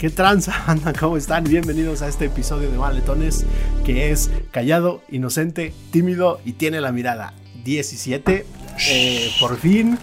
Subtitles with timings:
[0.00, 0.94] ¿Qué tranza, anda?
[0.94, 1.44] ¿Cómo están?
[1.44, 3.44] Bienvenidos a este episodio de Maletones
[3.84, 7.34] que es callado, inocente, tímido y tiene la mirada.
[7.64, 8.46] 17.
[8.88, 9.98] Eh, por fin.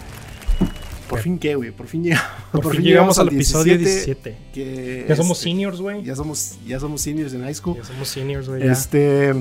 [1.09, 1.71] ¿Por fin qué, güey?
[1.71, 2.27] Por fin llegamos.
[2.51, 4.37] Por, fin llegamos al episodio 17.
[4.54, 6.04] que, Ya somos este, seniors, güey.
[6.04, 7.77] Ya somos, ya somos seniors en high school.
[7.77, 8.68] Ya somos seniors, güey.
[8.68, 9.33] Este.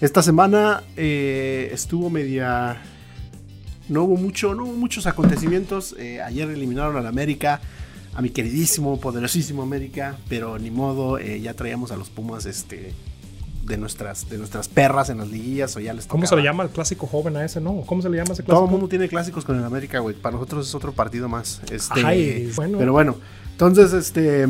[0.00, 2.82] Esta semana eh, estuvo media.
[3.88, 5.94] No hubo mucho, no hubo muchos acontecimientos.
[5.96, 7.60] Eh, ayer eliminaron al América,
[8.14, 12.92] a mi queridísimo, poderosísimo América, pero ni modo, eh, ya traíamos a los Pumas, este,
[13.64, 16.42] de nuestras, de nuestras perras en las liguillas o ya les ¿Cómo se tocaba.
[16.42, 17.80] le llama el clásico joven a ese, no?
[17.86, 18.64] ¿Cómo se le llama ese Todo clásico?
[18.66, 20.14] el mundo tiene clásicos con el América, güey.
[20.14, 21.60] Para nosotros es otro partido más.
[21.72, 22.78] Este, Ay, bueno.
[22.78, 23.16] Pero bueno,
[23.52, 24.46] entonces, este.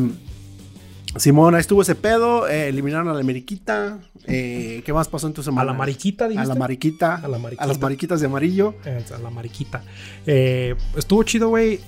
[1.17, 2.49] Simón, ahí estuvo ese pedo.
[2.49, 4.01] eh, eliminaron a la Ameriquita.
[4.27, 5.63] eh, ¿Qué más pasó en tu semana?
[5.63, 6.49] A la mariquita, A dijiste.
[6.49, 7.15] la mariquita.
[7.15, 7.63] A la mariquita.
[7.63, 8.75] A las mariquitas de amarillo.
[8.85, 9.85] Eh, a la mariquita.
[10.27, 11.79] Estuvo chido, güey.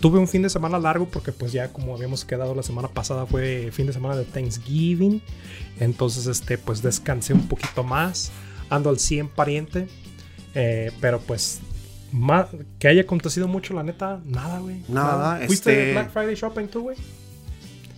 [0.00, 3.24] Tuve un fin de semana largo porque pues ya como habíamos quedado la semana pasada
[3.26, 5.22] fue fin de semana de Thanksgiving.
[5.80, 8.30] Entonces, este, pues descansé un poquito más.
[8.70, 9.88] Ando al 100 pariente.
[10.54, 11.60] Eh, pero pues
[12.12, 14.82] ma- que haya acontecido mucho, la neta, nada, güey.
[14.88, 16.96] Nada, ¿Fuiste este- de Black Friday Shopping tú, güey?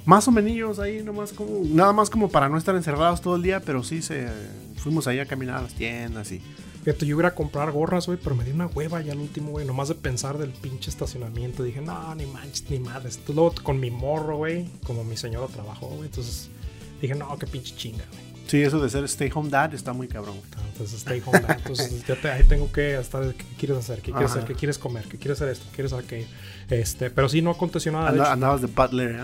[0.05, 1.62] Más o menos ahí, nomás como.
[1.64, 4.28] Nada más como para no estar encerrados todo el día, pero sí se.
[4.77, 6.41] Fuimos ahí a caminar a las tiendas y.
[6.87, 9.51] Fíjate, yo iba a comprar gorras, güey, pero me dio una hueva ya al último,
[9.51, 9.67] güey.
[9.67, 11.65] Nomás de pensar del pinche estacionamiento.
[11.65, 13.19] Dije, no, ni manches, ni madres.
[13.19, 16.05] Tú Luego con mi morro, güey, como mi señora trabajó, güey.
[16.05, 16.48] Entonces
[17.03, 18.25] dije, no, qué pinche chinga, güey.
[18.47, 20.37] Sí, eso de ser stay home dad está muy cabrón.
[20.73, 21.41] Entonces, stay home.
[21.41, 21.51] now.
[21.56, 23.34] Entonces, ya te- ahí tengo que estar.
[23.34, 23.97] ¿Qué quieres hacer?
[23.97, 24.39] ¿Qué quieres Ajá.
[24.39, 24.45] hacer?
[24.48, 25.05] ¿Qué quieres comer?
[25.09, 25.65] ¿Qué quieres hacer esto?
[25.71, 26.27] ¿Qué quieres hacer aquello?
[26.71, 28.12] Este, pero sí, no aconteció nada.
[28.12, 29.21] De Anda- andabas de butler, ¿eh?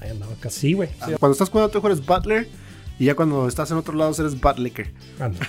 [0.00, 0.88] ahí andaba casi, güey.
[0.90, 2.48] Sí, Cuando estás jugando, tú eres butler.
[3.00, 4.92] Y ya cuando estás en otro lado, eres buttlicker.
[5.18, 5.40] anda.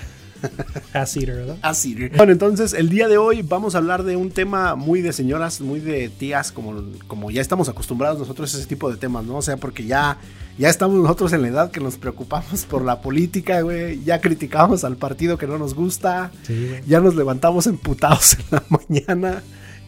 [0.92, 1.56] Ass eater, ¿verdad?
[1.62, 1.96] Así.
[2.16, 5.60] Bueno, entonces el día de hoy vamos a hablar de un tema muy de señoras,
[5.60, 9.36] muy de tías, como, como ya estamos acostumbrados nosotros a ese tipo de temas, ¿no?
[9.36, 10.18] O sea, porque ya,
[10.58, 14.02] ya estamos nosotros en la edad que nos preocupamos por la política, güey.
[14.04, 16.30] Ya criticamos al partido que no nos gusta.
[16.42, 16.82] Sí, güey.
[16.86, 19.42] Ya nos levantamos emputados en la mañana.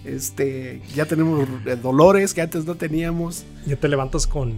[0.04, 3.44] Este, ya tenemos eh, dolores que antes no teníamos.
[3.66, 4.52] Ya te levantas con.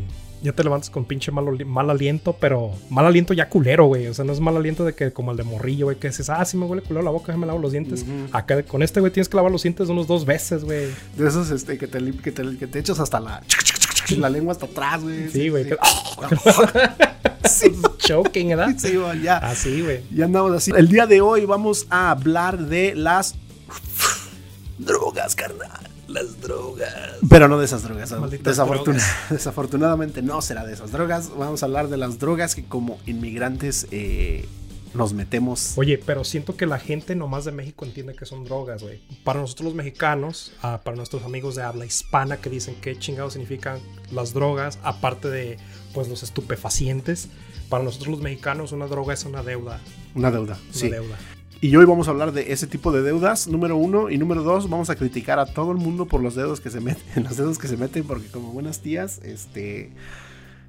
[0.46, 4.06] Ya te levantas con pinche mal, mal aliento, pero mal aliento ya culero, güey.
[4.06, 6.30] O sea, no es mal aliento de que como el de morrillo, güey, que dices,
[6.30, 8.06] ah, sí me huele culero la boca, déjame lavo los dientes.
[8.30, 10.86] Acá con este, güey, tienes que lavar los dientes unos dos veces, güey.
[11.16, 13.42] De esos este, que, te, que, te, que te echas hasta la,
[14.18, 15.28] la lengua hasta atrás, güey.
[15.30, 15.64] Sí, güey.
[17.48, 18.70] Sí, Choking, ¿verdad?
[18.78, 19.38] sí, güey, ya.
[19.38, 20.02] Así, güey.
[20.14, 20.70] Ya andamos así.
[20.76, 23.34] El día de hoy vamos a hablar de las
[24.78, 25.85] drogas, carnal.
[26.08, 27.16] Las drogas.
[27.28, 28.10] Pero no de esas drogas.
[28.42, 31.30] Desafortuna- Desafortunadamente no será de esas drogas.
[31.36, 34.46] Vamos a hablar de las drogas que como inmigrantes eh,
[34.94, 35.72] nos metemos.
[35.76, 39.00] Oye, pero siento que la gente nomás de México entiende que son drogas, güey.
[39.24, 43.32] Para nosotros los mexicanos, ah, para nuestros amigos de habla hispana que dicen qué chingados
[43.34, 43.78] significan
[44.12, 45.58] las drogas, aparte de
[45.92, 47.28] pues los estupefacientes,
[47.68, 49.80] para nosotros los mexicanos una droga es una deuda.
[50.14, 50.56] Una deuda.
[50.64, 50.88] Una Sí.
[50.88, 51.18] deuda.
[51.58, 54.10] Y hoy vamos a hablar de ese tipo de deudas, número uno.
[54.10, 56.80] Y número dos, vamos a criticar a todo el mundo por los dedos que se
[56.80, 59.90] meten, los dedos que se meten, porque como buenas tías, este,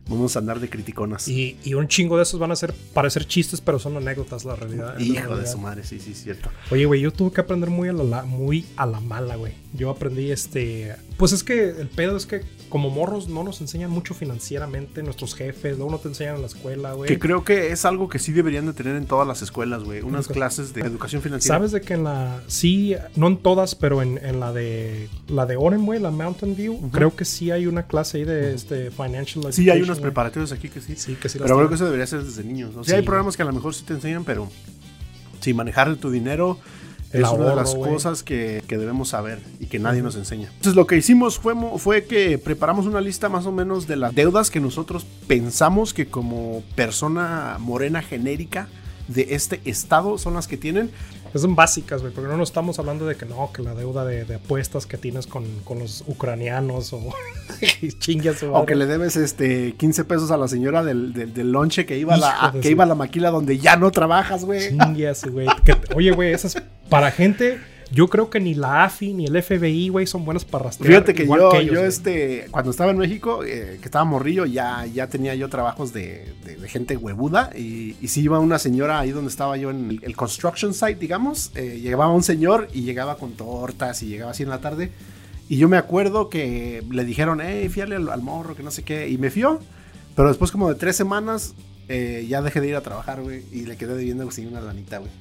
[0.09, 1.27] vamos a andar de criticonas.
[1.27, 4.55] Y, y un chingo de esos van a ser parecer chistes, pero son anécdotas, la
[4.55, 4.95] realidad.
[4.97, 6.49] la Hijo de su madre, sí, sí, cierto.
[6.71, 9.53] Oye, güey, yo tuve que aprender muy a la, muy a la mala, güey.
[9.73, 10.95] Yo aprendí este.
[11.17, 15.35] Pues es que el pedo es que como morros no nos enseñan mucho financieramente nuestros
[15.35, 17.07] jefes, luego no te enseñan en la escuela, güey.
[17.07, 20.01] Que creo que es algo que sí deberían de tener en todas las escuelas, güey.
[20.01, 21.55] Unas clases de educación financiera.
[21.55, 22.41] Sabes de que en la.
[22.47, 25.09] Sí, no en todas, pero en, en la de.
[25.27, 28.53] La de Oren, güey, la Mountain View, creo que sí hay una clase ahí de
[28.53, 30.95] este Financial Sí, hay Education, preparatorios aquí que sí.
[30.95, 32.75] Sí, que sí pero creo que eso debería ser desde niños.
[32.75, 34.49] O sea, Sí, hay programas que a lo mejor sí te enseñan, pero
[35.41, 36.57] sí, manejar tu dinero
[37.11, 37.93] es una de ahorro, las güey.
[37.93, 40.49] cosas que, que debemos saber y que nadie nos enseña.
[40.49, 44.13] Entonces, lo que hicimos fue, fue que preparamos una lista más o menos de las
[44.13, 48.67] deudas que nosotros pensamos que como persona morena genérica
[49.07, 50.91] de este estado son las que tienen.
[51.35, 54.25] Son básicas, güey, porque no nos estamos hablando de que no, que la deuda de,
[54.25, 57.01] de apuestas que tienes con, con los ucranianos o
[57.99, 61.51] chingas o O que le debes este 15 pesos a la señora del, del, del
[61.51, 64.45] lonche que iba a la, a- que iba a la maquila donde ya no trabajas,
[64.45, 64.69] güey.
[64.69, 65.47] Chingas, güey.
[65.95, 66.55] Oye, güey, esas
[66.89, 67.59] para gente,
[67.91, 70.91] yo creo que ni la AFI ni el FBI, güey, son buenas para rastrear.
[70.93, 74.85] Fíjate que yo, ellos, yo este, cuando estaba en México, eh, que estaba morrillo, ya,
[74.85, 77.49] ya tenía yo trabajos de, de- de gente huevuda.
[77.55, 80.95] Y, y sí iba una señora ahí donde estaba yo en el, el construction site,
[80.95, 81.51] digamos.
[81.55, 84.91] eh, llegaba un señor y llegaba con tortas y llegaba así en la tarde.
[85.49, 88.83] Y yo me acuerdo que le dijeron, hey, fíjale al, al morro, que no sé
[88.83, 89.07] qué.
[89.07, 89.59] Y me fió.
[90.15, 91.53] Pero después como de tres semanas,
[91.87, 93.43] eh, ya dejé de ir a trabajar, güey.
[93.53, 95.11] Y le quedé debiendo sí, una lanita, güey.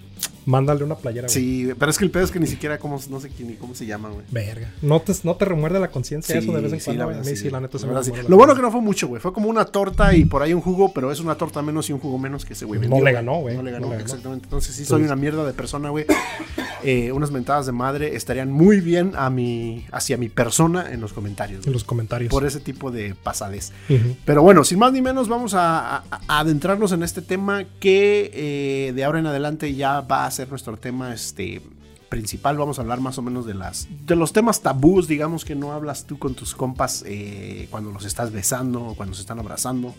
[0.47, 1.35] Mándale una playera, güey.
[1.35, 3.75] Sí, pero es que el pedo es que ni siquiera cómo, no sé ni cómo
[3.75, 4.25] se llama, güey.
[4.31, 4.73] Verga.
[4.81, 7.25] ¿No te, no te remuerde la conciencia eso de vez en sí, cuando, la verdad,
[7.25, 8.11] sí, sí, la neta se la me verdad, sí.
[8.11, 9.21] remuerde la Lo bueno que no fue mucho, güey.
[9.21, 11.93] Fue como una torta y por ahí un jugo, pero es una torta menos y
[11.93, 13.57] un jugo menos que ese güey No le ganó, güey.
[13.57, 14.45] No le ganó, No exactamente.
[14.47, 16.07] Entonces sí soy una mierda de persona, güey.
[16.85, 21.13] Eh, unas mentadas de madre estarían muy bien a mi, hacia mi persona en los
[21.13, 21.67] comentarios.
[21.67, 22.31] En los comentarios.
[22.31, 23.73] por ese tipo de pasades.
[23.89, 24.17] Ujú.
[24.25, 28.31] Pero bueno, sin más ni menos, vamos a, a- a adentrarnos en este tema que
[28.33, 31.63] eh, de ahora en adelante ya va a ser nuestro tema este,
[32.09, 32.57] principal.
[32.57, 35.73] Vamos a hablar más o menos de las de los temas tabús, digamos que no
[35.73, 39.95] hablas tú con tus compas eh, cuando los estás besando o cuando se están abrazando.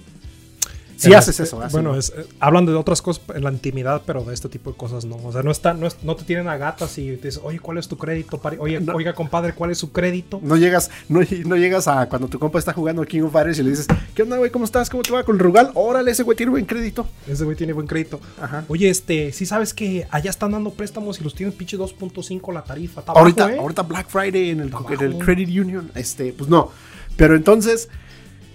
[0.98, 1.72] Si haces eh, eso, ¿verdad?
[1.72, 4.72] Bueno, Sí, es, eh, hablan de otras cosas en la intimidad, pero de este tipo
[4.72, 5.16] de cosas no.
[5.24, 7.60] O sea, no, está, no, es- no te tienen a gatas y te dicen, oye,
[7.60, 8.42] ¿cuál es tu crédito?
[8.60, 8.94] Oye, No.
[8.96, 10.40] oiga, compadre, ¿cuál es su crédito?
[10.42, 13.64] no llegas, no, no llegas a cuando tu compa está jugando King of Fighters y
[13.64, 14.50] le dices, ¿qué onda, güey?
[14.52, 14.90] ¿Cómo estás?
[14.90, 15.72] ¿Cómo te va con el Rugal?
[15.76, 17.08] Órale, ese güey tiene buen crédito.
[17.28, 18.20] Ese güey tiene buen crédito.
[18.42, 18.66] Ajá.
[18.68, 22.64] Oye, este, sí sabes que allá están dando préstamos y los tienen pinche 2.5 la
[22.64, 23.02] tarifa.
[23.02, 23.60] Está ahorita, bajo, ¿eh?
[23.60, 25.18] ahorita Black Friday en el, en el.
[25.20, 26.72] Credit Union, este, pues no.
[27.16, 27.90] Pero entonces,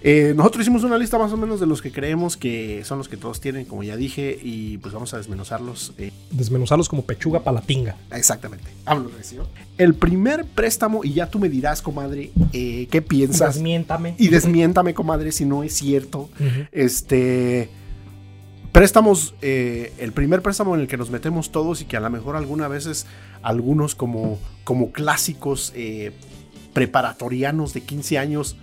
[0.05, 3.07] eh, nosotros hicimos una lista más o menos de los que creemos que son los
[3.07, 5.93] que todos tienen, como ya dije, y pues vamos a desmenuzarlos.
[5.97, 7.95] eh, Desmenuzarlos como pechuga para la tinga.
[8.11, 8.65] exactamente.
[8.83, 9.47] Vámonos, Recio.
[9.77, 13.55] El primer préstamo, y ya tú me dirás, comadre, eh, qué piensas.
[13.55, 14.15] Desmiéntame.
[14.17, 16.29] Y desmiéntame, comadre, si no es cierto.
[16.73, 17.69] Este.
[18.73, 22.35] Préstamos, el primer préstamo en el que nos metemos todos y que a lo mejor
[22.35, 23.05] algunas veces
[23.43, 25.71] algunos como, como clásicos
[26.73, 28.55] preparatorianos de 15 años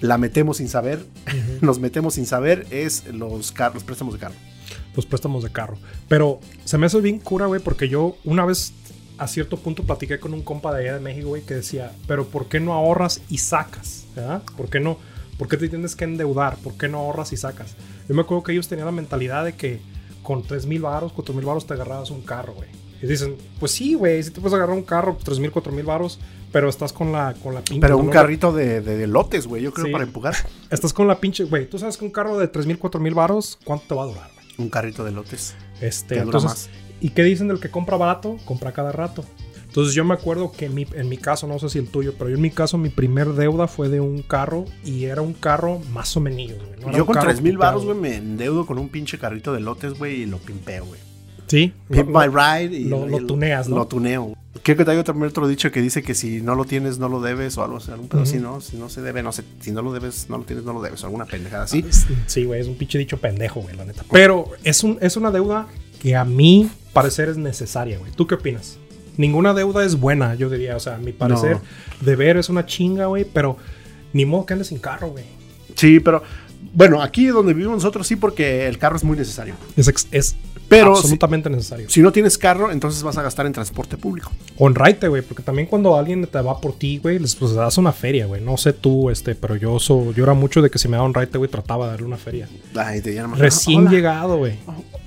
[0.00, 1.04] la metemos sin saber,
[1.60, 4.34] nos metemos sin saber, es los, los préstamos de carro.
[4.96, 5.76] los préstamos de carro.
[6.08, 8.72] Pero se me hace bien cura, güey, porque yo una vez
[9.18, 12.26] a cierto punto platiqué con un compa de allá de México, güey, que decía, pero
[12.26, 14.06] ¿por qué no ahorras y sacas?
[14.16, 14.42] ¿verdad?
[14.56, 14.98] ¿Por qué no?
[15.38, 16.56] ¿Por qué te tienes que endeudar?
[16.56, 17.74] ¿Por qué no ahorras y sacas?
[18.08, 19.80] Yo me acuerdo que ellos tenían la mentalidad de que
[20.22, 22.68] con 3 mil baros, 4 mil baros te agarrabas un carro, güey.
[23.02, 25.84] Y dicen, pues sí, güey, si te puedes agarrar un carro, 3 mil, 4 mil
[25.84, 26.18] baros,
[26.52, 27.80] pero estás con la, con la pinche...
[27.80, 28.02] Pero ¿no?
[28.02, 29.92] un carrito de, de, de lotes, güey, yo creo, Sí.
[29.92, 30.34] para empujar.
[30.70, 33.14] Estás con la pinche, güey, tú sabes que un carro de 3 mil, 4 mil
[33.14, 34.46] baros, ¿cuánto te va a durar, güey?
[34.58, 35.54] Un carrito de lotes.
[35.80, 36.70] Este, Te entonces, más.
[37.00, 38.36] ¿Y qué dicen del que compra barato?
[38.44, 39.24] Compra cada rato.
[39.66, 42.14] Entonces yo me acuerdo que en mi, en mi caso, no sé si el tuyo,
[42.18, 45.32] pero yo en mi caso mi primer deuda fue de un carro y era un
[45.32, 48.78] carro más o menos, no yo con carro 3 mil baros, güey, me endeudo con
[48.80, 51.00] un pinche carrito de lotes, güey, y lo pimpeo, güey.
[51.50, 51.72] Sí.
[51.90, 53.76] Pimp Lo- my ride y lo- lo y tuneas, ¿no?
[53.76, 54.34] Lo tuneo.
[54.62, 57.08] Creo que te hay otro, otro dicho que dice que si no lo tienes, no
[57.08, 58.18] lo debes o algo así, Ujú.
[58.20, 58.60] así, ¿no?
[58.60, 59.42] Si no se debe, no sé.
[59.60, 61.02] Si no lo debes, no lo tienes, no lo debes.
[61.02, 61.84] o Alguna pendejada así.
[62.26, 64.04] Sí, güey, es un pinche dicho pendejo, güey, la neta.
[64.12, 65.66] Pero es, un, es una deuda
[66.00, 68.12] que a mi parecer es necesaria, güey.
[68.12, 68.78] ¿Tú qué opinas?
[69.16, 70.76] Ninguna deuda es buena, yo diría.
[70.76, 71.58] O sea, a mi parecer,
[72.00, 73.56] deber es una chinga, güey, pero
[74.12, 75.24] ni modo que andes sin carro, güey.
[75.76, 76.22] Sí, pero
[76.72, 79.54] bueno, aquí donde vivimos nosotros sí, porque el carro es muy necesario.
[79.76, 80.36] Es, ex- es
[80.68, 81.90] Pero si, absolutamente necesario.
[81.90, 84.30] si no tienes carro, entonces vas a gastar en transporte público.
[84.56, 87.54] O en raite, güey, porque también cuando alguien te va por ti, güey, les pues,
[87.54, 88.40] das una feria, güey.
[88.40, 91.06] No sé tú, este, pero yo, so- yo era mucho de que si me daba
[91.08, 92.48] un raite, güey, trataba de darle una feria.
[92.76, 94.54] Ay, te llaman, Recién hola, llegado, güey.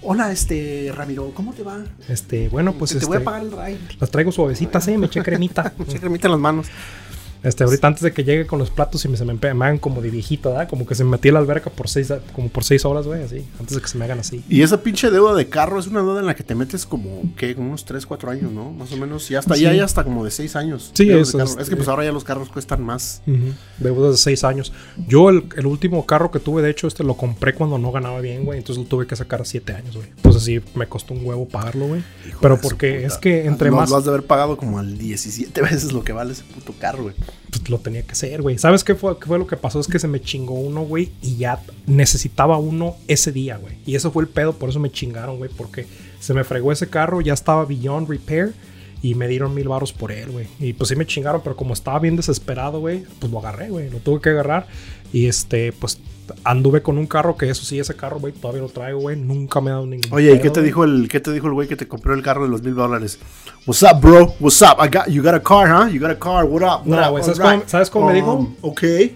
[0.01, 1.81] Hola, este, Ramiro, ¿cómo te va?
[2.09, 3.80] Este, bueno, pues te, te este, voy a pagar el ride.
[4.01, 5.74] las traigo suavecitas, eh, me eché cremita.
[5.88, 6.68] Se remite las manos.
[7.44, 9.78] Este, ahorita antes de que llegue con los platos y me, se me, me hagan
[9.78, 10.69] como de viejito, ¿verdad?
[10.69, 13.22] Como que se me metí a la alberca por seis, como por seis horas, güey,
[13.24, 13.45] así.
[13.60, 14.44] Antes de que se me hagan así.
[14.50, 17.21] Y esa pinche deuda de carro es una deuda en la que te metes como,
[17.35, 17.54] ¿qué?
[17.56, 18.71] Como unos 3, 4 años, ¿no?
[18.71, 19.30] Más o menos.
[19.30, 19.62] Y hasta Sí.
[19.64, 20.92] ya, ya hasta como de 6 años.
[20.94, 23.21] Sí, eso es- que pues ahora ya los carros cuestan más.
[23.28, 23.54] Ujú.
[23.80, 24.71] Deudas de seis años.
[25.07, 28.21] Yo el, el último carro que tuve, de hecho, este lo compré cuando no ganaba
[28.21, 28.59] bien, güey.
[28.59, 30.07] Entonces lo tuve que sacar a siete años, güey.
[30.16, 32.04] Entonces sí, me costó un huevo pagarlo, güey.
[32.42, 33.90] Pero porque es que entre Lo- más...
[33.90, 37.04] Lo has de haber pagado como al 17 veces lo que vale ese puto carro,
[37.04, 37.16] güey.
[37.49, 38.57] Pues, lo tenía que hacer, güey.
[38.57, 39.80] ¿Sabes qué fue, lo que pasó?
[39.80, 43.78] Es que se me chingó uno, güey, y ya necesitaba uno ese día, güey.
[43.85, 45.85] Y eso fue el pedo, por eso me chingaron, güey, porque
[46.19, 48.54] se me fregó ese carro, ya estaba beyond repair
[49.02, 50.47] y me dieron mil baros por él, güey.
[50.59, 53.90] Y pues sí me chingaron, pero como estaba bien desesperado, güey, pues lo agarré, güey.
[53.90, 54.66] Lo tuve que agarrar
[55.13, 55.99] y este, pues
[56.43, 59.15] anduve con un carro que eso sí, ese carro, güey, todavía lo traigo, güey.
[59.17, 61.53] Nunca me ha dado ningún Oye, ¿y qué te dijo el qué te dijo el
[61.53, 63.19] güey que te compró el carro de los mil dólares?
[63.67, 64.33] What's up, bro?
[64.39, 64.77] What's up?
[64.83, 65.87] I got you got a car, huh?
[65.89, 66.43] You got a car.
[66.45, 66.87] What up?
[66.87, 67.23] What No, up?
[67.23, 67.59] ¿sabes Alright.
[67.61, 68.33] cómo- sabes cómo me dijo?
[68.33, 69.15] Um, Okay.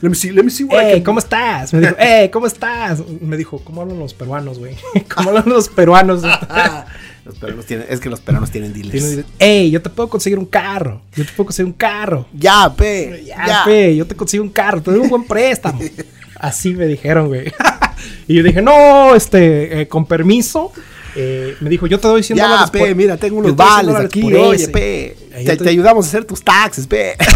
[0.00, 0.30] Let me see.
[0.32, 1.72] Let me see what I ¡Ey, can- ¿cómo estás?
[1.72, 3.02] Me dijo, ¡Ey, ¿cómo estás?
[3.22, 4.76] Me dijo, ¿cómo hablan los peruanos, güey?
[5.14, 6.22] ¿Cómo hablan los peruanos?
[7.24, 9.24] Los peruanos tienen, es que los peruanos tienen dealers.
[9.38, 11.00] ¡Ey, yo te puedo conseguir un carro!
[11.16, 12.26] Yo te puedo conseguir un carro.
[12.34, 13.24] Ya, pe.
[13.26, 13.64] Ya, Ya.
[13.64, 15.80] fe, yo te consigo un carro, te doy un buen préstamo.
[16.38, 17.50] Así me dijeron, güey.
[18.28, 20.70] y yo dije, no, este, eh, con permiso.
[21.16, 23.62] Eh, me dijo, yo te doy 100 Ya, dólares pe, por- mira, tengo unos te
[23.62, 24.20] doy 100 vales aquí.
[24.22, 24.68] por Oye, ese.
[24.72, 25.16] pe.
[25.32, 27.14] Te, yo te- te ayudamos a hacer tus taxes, pe.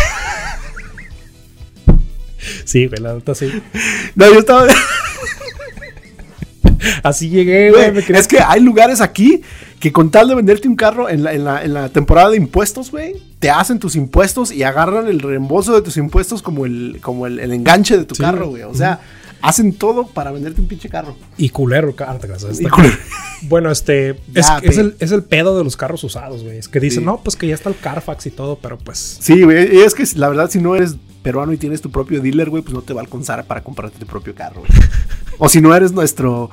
[2.64, 3.50] Sí, güey, la neta sí.
[4.14, 4.66] No, yo estaba.
[7.02, 9.42] Así llegué, Güey, es que hay lugares aquí
[9.80, 12.36] que con tal de venderte un carro en la, en la- en la temporada de
[12.36, 16.98] impuestos, güey, te hacen tus impuestos y agarran el reembolso de tus impuestos como el,
[17.00, 18.62] como el, el enganche de tu Sí, carro, güey.
[18.64, 19.00] O sea,
[19.40, 21.16] hacen todo para venderte un pinche carro.
[21.36, 22.96] Y culero, culero.
[23.42, 24.10] Bueno, este.
[24.34, 24.80] Es, Ya, es pe.
[24.80, 26.58] el, es el pedo de los carros usados, güey.
[26.58, 27.06] Es que dicen, Sí.
[27.06, 29.18] no, pues que ya está el Carfax y todo, pero pues.
[29.20, 32.50] Sí, güey, es que la verdad si no eres peruano y tienes tu propio dealer,
[32.50, 34.60] güey, pues no te va a alcanzar para comprarte tu propio carro.
[34.60, 34.70] güey.
[35.38, 36.50] o si no eres nuestro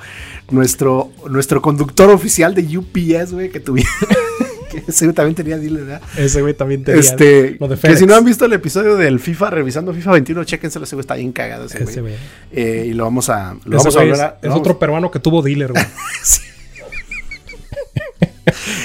[0.50, 3.90] nuestro nuestro conductor oficial de UPS, güey, que tuviera
[4.70, 6.02] que ese güey también tenía dealer, ¿verdad?
[6.16, 7.00] Ese güey también tenía.
[7.00, 10.44] Este, lo de que si no han visto el episodio del FIFA revisando FIFA 21,
[10.44, 12.14] chéquenselo, ese güey está bien cagado ese Ese güey.
[12.52, 15.18] Eh, y lo vamos a lo Ese vamos a volver es, a otro peruano que
[15.18, 15.84] tuvo dealer, güey.
[16.22, 16.42] Sí.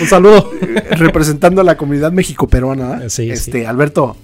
[0.02, 0.52] Un saludo.
[0.92, 3.10] representando a la comunidad México-peruana, ¿verdad?
[3.10, 3.66] Sí, este, sí.
[3.66, 4.18] Alberto,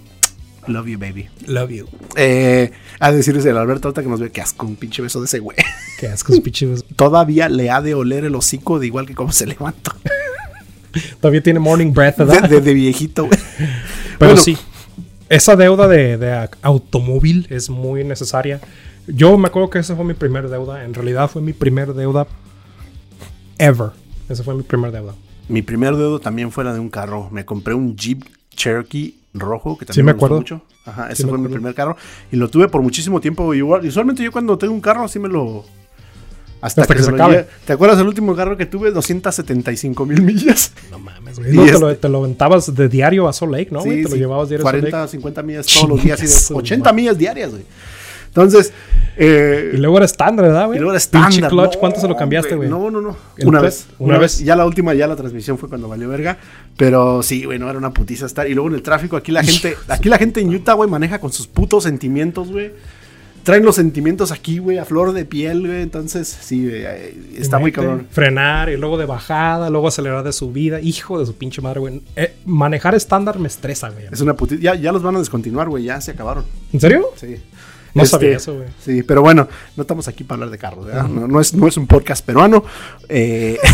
[0.67, 1.27] love you baby.
[1.47, 1.87] Love you.
[2.15, 5.25] Eh, a decirles el Alberto ahorita que nos ve que asco un pinche beso de
[5.25, 5.57] ese güey.
[5.99, 6.83] Qué asco, pinches.
[6.95, 9.91] Todavía le ha de oler el hocico de igual que como se levantó.
[11.21, 12.49] Todavía tiene morning breath, De, ¿verdad?
[12.49, 13.37] de- de viejito, güey.
[14.17, 14.57] Pero Bueno, sí,
[15.29, 18.59] esa deuda de, de automóvil es muy necesaria.
[19.07, 20.83] Yo me acuerdo que esa fue mi primera deuda.
[20.83, 22.27] En realidad fue mi primera deuda
[23.57, 23.91] ever.
[24.29, 25.13] Esa fue mi primera deuda.
[25.47, 27.29] Mi primer dedo también fue la de un carro.
[27.31, 28.23] Me compré un Jeep
[28.55, 30.37] Cherokee rojo, que también Sí, me gustó acuerdo.
[30.41, 30.61] mucho.
[30.85, 31.95] Ajá, ese Sí, fue mi primer carro.
[32.31, 33.53] Y lo tuve por muchísimo tiempo.
[33.53, 35.63] Igual, usualmente yo cuando tengo un carro así me lo...
[36.59, 37.45] Hasta, Hasta que, que se acabe.
[37.65, 38.89] ¿Te acuerdas el último carro que tuve?
[38.91, 40.71] 275 mil millas.
[40.89, 41.51] No mames, güey.
[41.53, 43.83] Y No, te, este- lo, te lo aventabas de diario a Salt Lake, ¿no?
[43.83, 44.01] güey?
[44.03, 45.11] Te lo llevabas diario a Salt 40, Lake.
[45.11, 46.19] 50 millas todos los días.
[46.19, 46.95] así de Chingazo, 80 man.
[46.95, 47.63] millas diarias, güey.
[48.27, 48.71] Entonces...
[49.17, 50.77] eh, Y luego era estándar, ¿verdad, güey?
[50.77, 51.49] Y luego era estándar.
[51.49, 52.69] clutch, No, ¿cuánto se lo cambiaste, güey?
[52.69, 53.17] No, no, no.
[53.37, 53.87] ¿El Una vez.
[53.99, 54.39] Una vez.
[54.39, 56.37] Ya la última, ya la transmisión fue cuando valió verga.
[56.77, 58.47] Pero sí, güey, no era una putiza estar.
[58.47, 61.19] Y luego en el tráfico, aquí la gente, aquí la gente en Utah, güey, maneja
[61.19, 62.71] con sus putos sentimientos, güey.
[63.43, 65.81] Traen los sentimientos aquí, güey, a flor de piel, güey.
[65.81, 66.83] Entonces, sí, güey,
[67.37, 68.05] está muy cabrón.
[68.11, 70.81] Frenar y luego de bajada, luego acelerar de subida.
[70.81, 72.01] Hijo de su pinche madre, güey.
[72.17, 74.07] Eh, manejar estándar me estresa, güey.
[74.11, 74.61] Es una putiza.
[74.61, 76.43] Ya, ya los van a descontinuar, güey, ya se acabaron.
[76.73, 77.05] ¿En serio?
[77.15, 77.37] Sí.
[77.97, 78.67] No Este, sabía eso, güey.
[78.83, 81.07] Sí, pero bueno, no estamos aquí para hablar de carros, ¿verdad?
[81.07, 82.63] no, no es, no es un podcast peruano.
[83.09, 83.57] Eh,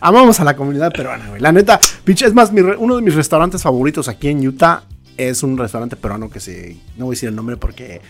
[0.00, 1.40] Amamos a la comunidad peruana, güey.
[1.40, 4.82] La neta, pinche, es más, mi re- uno de mis restaurantes favoritos aquí en Utah
[5.16, 6.76] es un restaurante peruano que se.
[6.96, 8.00] No voy a decir el nombre porque.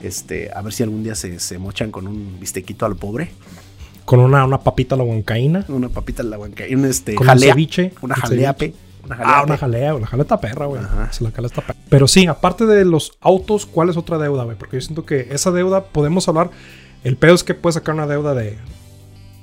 [0.00, 3.30] Este, a ver si algún día se, se mochan con un bistequito al pobre.
[4.04, 5.64] Con una, una papita a la huancaína.
[5.68, 7.92] Una papita en la un este, Con un ceviche.
[8.02, 8.78] Una Un jalea, ceviche.
[9.08, 10.82] Una jalea, Ah, una jalea, una jalea está perra, güey.
[11.10, 11.78] Sí, la jalea está perra.
[11.88, 14.56] Pero sí, aparte de los autos, ¿cuál es otra deuda, güey?
[14.56, 16.50] Porque yo siento que esa deuda podemos hablar.
[17.04, 18.58] El pedo es que puedes sacar una deuda de.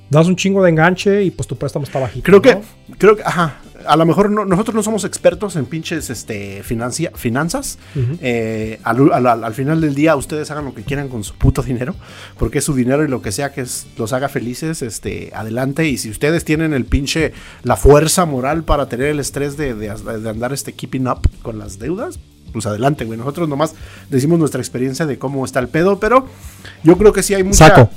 [0.09, 2.23] Das un chingo de enganche y pues tu préstamo está bajito.
[2.25, 2.57] Creo que,
[2.97, 3.55] creo que, ajá,
[3.87, 7.79] a lo mejor no- nosotros no somos expertos en pinches este, financia- finanzas.
[8.21, 11.33] Eh, al, al- al- al final del día, ustedes hagan lo que quieran con su
[11.35, 11.95] puto dinero,
[12.37, 15.87] porque es su dinero y lo que sea que es- los haga felices, este, adelante.
[15.89, 17.33] Y si ustedes tienen el pinche,
[17.63, 21.57] la fuerza moral para tener el estrés de, de- de andar este keeping up con
[21.57, 22.19] las deudas,
[22.53, 23.17] pues adelante, güey.
[23.17, 23.73] Nosotros nomás
[24.09, 26.27] decimos nuestra experiencia de cómo está el pedo, pero
[26.83, 27.67] yo creo que sí hay mucha.
[27.69, 27.89] Saco.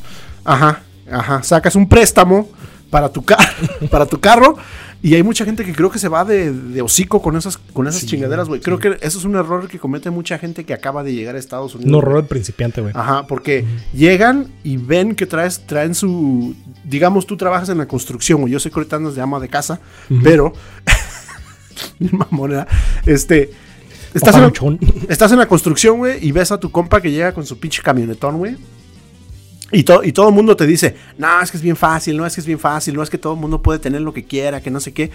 [0.45, 1.43] Ajá, ajá.
[1.43, 2.49] Sacas un préstamo
[2.91, 3.39] para tu, car
[3.91, 4.57] para tu carro.
[5.01, 7.87] Y hay mucha gente que creo que se va de, de hocico con esas, con
[7.87, 8.59] esas Sí, chingaderas, güey.
[8.61, 8.65] sí.
[8.65, 11.39] Creo que eso es un error que comete mucha gente que acaba de llegar a
[11.39, 11.87] Estados Unidos.
[11.87, 12.03] Un güey.
[12.03, 12.93] horror de principiante, güey.
[12.97, 16.57] Ajá, porque llegan y ven que traes, traen su.
[16.83, 18.53] Digamos, tú trabajas en la construcción, güey.
[18.53, 19.79] Yo sé que ahorita andas de ama de casa,
[20.11, 20.21] Ujú.
[20.25, 20.53] pero.
[22.01, 22.67] mi mamona.
[23.07, 23.51] Este.
[24.15, 24.53] Estás en, la,
[25.11, 27.83] estás en la construcción, güey, y ves a tu compa que llega con su pinche
[27.83, 28.57] camionetón, güey.
[29.71, 32.25] Y, to- y todo el mundo te dice, no, es que es bien fácil, no
[32.25, 34.25] es que es bien fácil, no es que todo el mundo puede tener lo que
[34.25, 35.11] quiera, que no sé qué.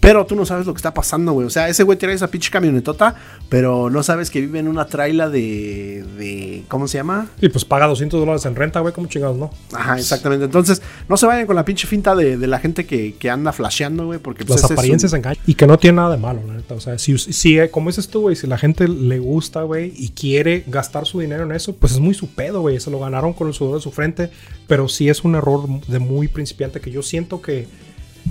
[0.00, 1.44] Pero tú no sabes lo que está pasando, güey.
[1.46, 3.16] O sea, ese güey tiene esa pinche camionetota,
[3.48, 7.26] pero no sabes que vive en una traila de, de ¿cómo se llama?
[7.40, 8.94] Y pues paga 200 dólares en renta, güey.
[8.94, 9.50] ¿Cómo chingados, no?
[9.72, 10.44] Ajá, exactamente.
[10.44, 13.52] Entonces, no se vayan con la pinche finta de, de la gente que, que anda
[13.52, 15.42] flasheando, güey, porque pues, Las apariencias un- engañan.
[15.46, 16.74] Y que no tiene nada de malo, la neta.
[16.74, 19.92] O sea, si, si eh, como dices tú, güey, si la gente le gusta, güey,
[19.96, 22.78] y quiere gastar su dinero en eso, pues es muy su pedo, güey.
[22.78, 24.30] Se lo ganaron con el sudor de su frente.
[24.68, 27.66] Pero sí es un error de muy principiante que yo siento que.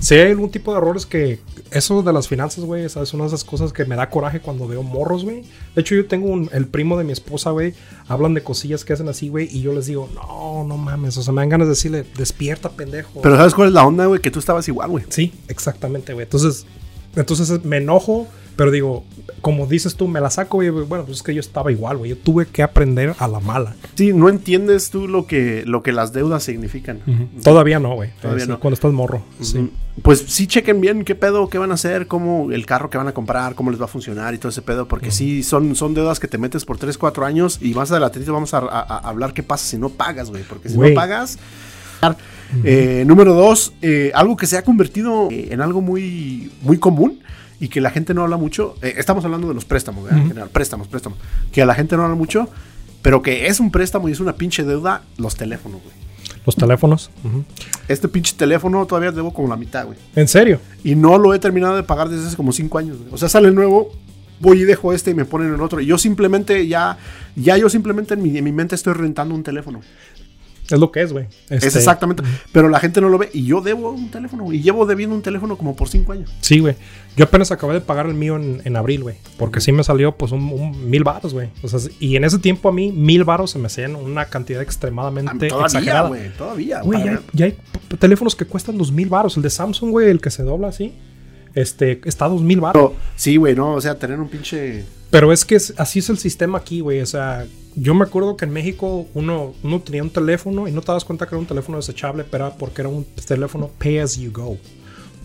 [0.00, 1.40] Si hay algún tipo de errores que.
[1.70, 4.66] Eso de las finanzas, güey, es una de esas cosas que me da coraje cuando
[4.66, 5.42] veo morros, güey.
[5.74, 7.74] De hecho, yo tengo un, el primo de mi esposa, güey.
[8.06, 9.48] Hablan de cosillas que hacen así, güey.
[9.50, 11.16] Y yo les digo, no, no mames.
[11.18, 13.20] O sea, me dan ganas de decirle, despierta, pendejo.
[13.20, 14.20] Pero ¿sabes cuál es la onda, güey?
[14.20, 15.04] Que tú estabas igual, güey.
[15.08, 16.24] Sí, exactamente, güey.
[16.24, 16.64] Entonces,
[17.16, 18.26] entonces me enojo,
[18.58, 19.04] Pero digo,
[19.40, 20.68] como dices tú, me la saco, güey.
[20.70, 22.10] Bueno, pues es que yo estaba igual, güey.
[22.10, 23.76] Yo tuve que aprender a la mala.
[23.94, 26.98] Sí, no entiendes tú lo que, lo que las deudas significan.
[27.44, 28.10] Todavía no, güey.
[28.20, 28.58] Todavía no.
[28.58, 29.22] Cuando estás morro.
[29.40, 29.70] Sí.
[30.02, 33.06] Pues sí chequen bien qué pedo, qué van a hacer, cómo el carro que van
[33.06, 35.94] a comprar, cómo les va a funcionar y todo ese pedo, porque sí son, son
[35.94, 39.08] deudas que te metes por 3, 4 años y más adelante vamos a, a- a
[39.08, 41.38] hablar qué pasa si no pagas, güey, porque si no pagas...
[42.64, 47.20] Eh, número dos, eh, algo que se ha convertido eh, en algo muy, muy común
[47.60, 48.76] y que la gente no habla mucho.
[48.82, 50.20] eh, estamos hablando de los préstamos, ¿verdad?
[50.20, 51.18] En general, préstamos, préstamos.
[51.52, 52.48] Que a la gente no habla mucho,
[53.02, 55.94] pero que es un préstamo y es una pinche deuda, los teléfonos, güey.
[56.46, 57.10] Los teléfonos.
[57.88, 59.98] Este pinche teléfono todavía debo como la mitad, güey.
[60.14, 60.60] ¿En serio?
[60.84, 62.98] Y no lo he terminado de pagar desde hace como 5 años.
[62.98, 63.12] güey.
[63.12, 63.90] O sea, sale el nuevo,
[64.40, 65.80] voy y dejo este y me ponen el otro.
[65.80, 66.96] Y yo simplemente ya,
[67.36, 69.80] ya yo simplemente en mi, en mi mente estoy rentando un teléfono.
[70.70, 71.24] Es lo que es, güey.
[71.48, 72.22] Es Este, exactamente.
[72.52, 73.30] Pero la gente no lo ve.
[73.32, 74.44] Y yo debo un teléfono.
[74.44, 76.30] güey, Y llevo debiendo un teléfono como por 5 años.
[76.42, 76.74] Sí, güey.
[77.16, 79.16] Yo apenas acabé de pagar el mío en, en abril, güey.
[79.38, 81.48] Porque sí me salió, pues, un, un mil baros, güey.
[81.62, 84.60] O sea, y en ese tiempo a mí, mil baros se me hacían una cantidad
[84.60, 86.08] extremadamente Todavía, exagerada.
[86.08, 86.28] güey.
[86.36, 86.82] Todavía.
[86.82, 87.52] Güey, ya, hay- ya hay
[87.88, 89.36] p- teléfonos que cuestan dos mil baros.
[89.38, 90.92] El de Samsung, güey, el que se dobla así.
[91.54, 92.90] Este, está a dos mil baros.
[92.92, 93.72] Pero, sí, güey, no.
[93.72, 94.84] O sea, tener un pinche.
[95.10, 97.00] Pero es que es- así es el sistema aquí, güey.
[97.00, 97.46] O sea,
[97.80, 101.04] yo me acuerdo que en México uno, uno tenía un teléfono y no te das
[101.04, 104.32] cuenta que era un teléfono desechable, pero era porque era un teléfono pay as you
[104.32, 104.56] go.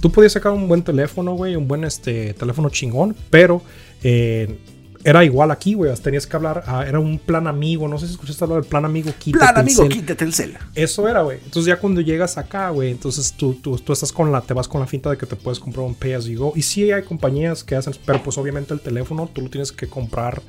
[0.01, 3.61] Tú podías sacar un buen teléfono, güey, un buen este, teléfono chingón, pero
[4.03, 4.57] eh,
[5.03, 5.93] era igual aquí, güey.
[5.95, 7.87] Tenías que hablar, ah, era un plan amigo.
[7.87, 9.11] No sé si escuchaste hablar del plan amigo.
[9.17, 9.91] quítate Plan, el amigo, cel.
[9.91, 10.57] quítate el cel.
[10.75, 11.39] Eso era, güey.
[11.43, 14.67] Entonces ya cuando llegas acá, güey, entonces tú, tú, tú estás con la, te vas
[14.67, 16.53] con la finta de que te puedes comprar un pay as you go.
[16.55, 19.87] Y sí hay compañías que hacen, pero pues obviamente el teléfono tú lo tienes que
[19.87, 20.41] comprar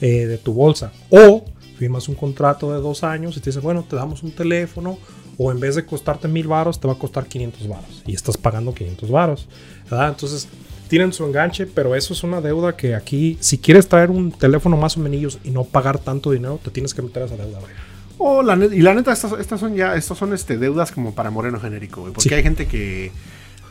[0.00, 0.92] eh, de tu bolsa.
[1.10, 1.41] O
[1.82, 4.98] firmas un contrato de dos años y te dicen, bueno, te damos un teléfono.
[5.38, 8.02] O en vez de costarte mil varos, te va a costar 500 varos.
[8.06, 9.48] Y estás pagando 500 varos.
[9.90, 10.46] Entonces
[10.88, 14.76] tienen su enganche, pero eso es una deuda que aquí, si quieres traer un teléfono
[14.76, 17.58] más o menos y no pagar tanto dinero, te tienes que meter a esa deuda,
[17.60, 17.72] güey.
[18.18, 21.30] Oh, la y la neta, estas, estas son ya, estas son este, deudas como para
[21.30, 22.12] moreno genérico, güey.
[22.12, 22.34] Porque Sí.
[22.34, 23.10] hay gente que.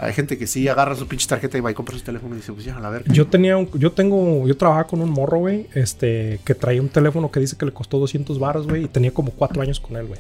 [0.02, 2.38] Hay gente que sí agarra su pinche tarjeta y va y compra su teléfono y
[2.38, 3.14] dice, pues ya, a verga.
[3.14, 6.90] Yo tenía un, yo tengo, yo trabajaba con un morro, güey, este, que traía un
[6.90, 9.96] teléfono que dice que le costó 200 baros, güey, y tenía como cuatro años con
[9.98, 10.20] él, güey.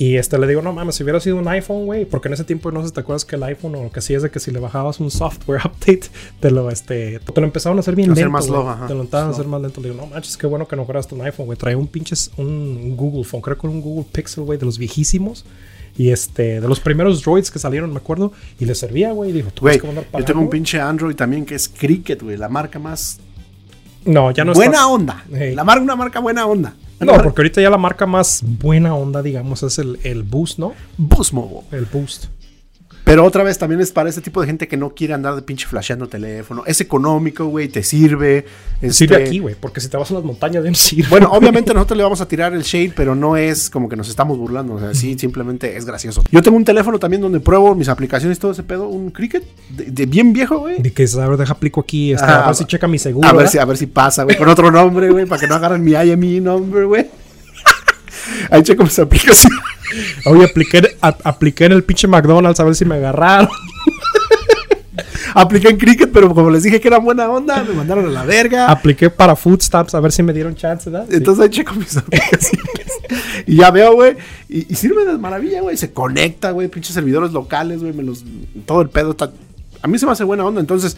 [0.00, 2.44] Y este, le digo, no mames, si hubiera sido un iPhone, güey, porque en ese
[2.44, 4.30] tiempo no sé si te acuerdas que el iPhone o lo que sí es de
[4.30, 6.08] que si le bajabas un software update,
[6.40, 8.60] te lo, este, te lo empezaron a hacer bien Hacer lento, más güey.
[8.60, 8.86] slow, ajá.
[8.86, 9.80] Te lo empezaron a hacer más lento.
[9.82, 11.58] Le digo, no manches, qué bueno que no fueras un iPhone, güey.
[11.58, 14.64] Traía un pinches, un, un Google Phone, creo que era un Google Pixel, güey, de
[14.64, 15.44] los viejísimos.
[15.98, 19.30] Y este, de los primeros droids que salieron, me acuerdo, y le servía, güey.
[19.30, 21.56] y Dijo, tú Güey, vas a andar yo tengo un güey?" pinche Android también que
[21.56, 22.36] es Cricket, güey.
[22.36, 23.18] La marca más
[24.04, 25.24] No, ya no buena está- onda.
[25.30, 25.54] Hey.
[25.56, 26.74] La marca, una marca buena onda.
[27.00, 30.72] No, porque ahorita ya la marca más buena onda, digamos, es el, el Boost, ¿no?
[30.96, 31.62] Boost Mobile.
[31.72, 32.26] El Boost.
[33.08, 35.40] Pero otra vez también es para ese tipo de gente que no quiere andar de
[35.40, 36.62] pinche flasheando teléfono.
[36.66, 38.44] Es económico, güey, te sirve.
[38.90, 41.08] Sirve este, aquí, güey, porque si te vas a las montañas no sirve.
[41.08, 44.10] Bueno, obviamente nosotros le vamos a tirar el shade, pero no es como que nos
[44.10, 44.74] estamos burlando.
[44.74, 46.22] O sea, sí, simplemente es gracioso.
[46.30, 49.84] Yo tengo un teléfono también donde pruebo mis aplicaciones, todo ese pedo, un Cricket, de,
[49.84, 50.82] de bien viejo, güey.
[50.82, 53.26] De que, a ver, deja aplico aquí, este, Ah, a ver si checa mi seguro.
[53.26, 53.52] A ver, ¿verdad?
[53.52, 55.92] si, a ver si pasa, güey, con otro nombre, güey, para que no agarren mi
[55.92, 57.06] IME number, güey.
[58.50, 59.58] Ahí checo mis aplicaciones.
[60.26, 63.48] Oye, apliqué, a- apliqué en el pinche McDonald's a ver si me agarraron.
[65.34, 68.24] Apliqué en Cricket, pero como les dije que era buena onda, me mandaron a la
[68.24, 68.70] verga.
[68.70, 71.06] Apliqué para Food Stamps a ver si me dieron chance, ¿verdad?
[71.08, 71.16] Sí.
[71.16, 72.58] Entonces ahí checo mis aplicaciones.
[73.46, 74.16] y ya veo, güey.
[74.48, 75.76] Y, y sirve de maravilla, güey.
[75.76, 76.68] Se conecta, güey.
[76.68, 77.94] Pinches servidores locales, güey.
[78.66, 79.30] Todo el pedo está.
[79.82, 80.60] A mí se me hace buena onda.
[80.60, 80.96] Entonces,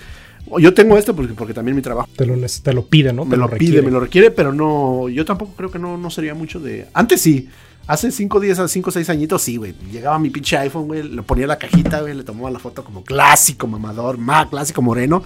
[0.59, 3.25] yo tengo este porque, porque también mi trabajo te, lo, te lo pide, ¿no?
[3.25, 3.73] me te lo, requiere.
[3.73, 5.09] pide, me lo requiere, pero no.
[5.09, 6.87] Yo tampoco creo que no, no sería mucho de.
[6.95, 7.49] Antes sí.
[7.91, 9.75] Hace 5 días, 5 o 6 añitos, sí, güey.
[9.91, 11.03] Llegaba mi pinche iPhone, güey.
[11.03, 12.15] Le ponía la cajita, güey.
[12.15, 15.25] Le tomaba la foto como clásico mamador, más clásico moreno.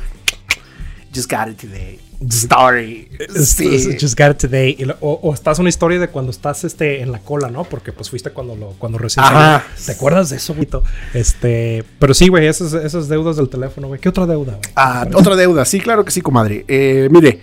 [1.15, 2.01] Just got it today.
[2.31, 3.11] Story.
[3.45, 3.99] Sí.
[4.01, 4.77] Just got it today.
[4.77, 7.65] Lo- o, o estás una historia de cuando estás este, en la cola, ¿no?
[7.65, 9.63] Porque pues fuiste cuando lo cuando recién Ajá.
[9.77, 9.85] salió.
[9.85, 10.67] ¿Te acuerdas de eso, güey?
[11.13, 14.01] Este, pero sí, güey, esas, esas deudas del teléfono, güey.
[14.01, 14.73] ¿Qué otra deuda, güey?
[14.75, 16.65] Ah, otra deuda, sí, claro que sí, comadre.
[16.67, 17.43] Eh, mire,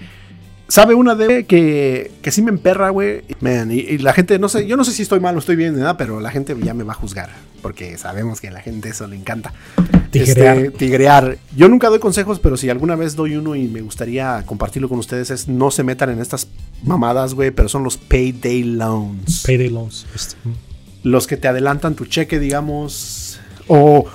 [0.72, 3.24] ¿sabe una deuda que, que sí me emperra, güey?
[3.42, 5.58] Man, y, y la gente, no sé, yo no sé si estoy mal o estoy
[5.58, 7.30] bien, nada, pero la gente ya me va a juzgar.
[7.62, 9.54] Porque sabemos que a la gente eso le encanta.
[10.12, 10.58] Tigrear.
[10.58, 11.38] Este, tigrear.
[11.58, 14.98] Yo nunca doy consejos, pero si alguna vez doy uno y me gustaría compartirlo con
[14.98, 16.48] ustedes, es no se metan en estas
[16.84, 19.44] mamadas, güey, pero son los payday loans.
[19.46, 20.06] Payday loans.
[20.46, 20.52] Mm.
[21.04, 24.06] los que te adelantan tu cheque, digamos, o,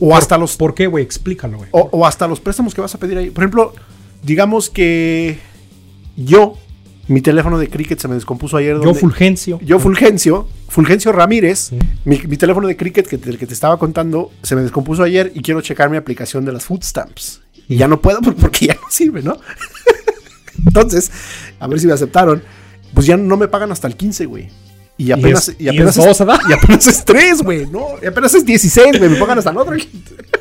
[0.00, 1.04] o hasta los ¿Por qué, güey?
[1.04, 1.68] Explícalo, güey.
[1.72, 3.28] o, o hasta los préstamos que vas a pedir ahí.
[3.28, 3.74] Por ejemplo,
[4.22, 5.38] digamos que
[6.16, 6.56] yo,
[7.08, 8.76] mi teléfono de Cricket se me descompuso ayer.
[8.82, 9.58] Yo, Fulgencio.
[9.62, 11.78] yo Fulgencio, Fulgencio Ramírez, Sí.
[12.04, 15.30] mi, mi teléfono de Cricket que, del que te estaba contando, se me descompuso ayer
[15.34, 17.42] y quiero checar mi aplicación de las food stamps.
[17.68, 19.36] Y ya no puedo por- porque ya no sirve, ¿no?
[20.66, 21.10] Entonces,
[21.60, 22.42] a ver si me aceptaron.
[22.94, 24.48] Pues ya no me pagan hasta el 15, güey.
[24.98, 26.40] Y apenas, es- y y apenas es es, dos, ¿verdad?
[26.48, 27.80] y apenas es 3, güey, ¿no?
[28.02, 29.10] Y apenas es 16, güey.
[29.10, 29.74] Me pagan hasta el otro.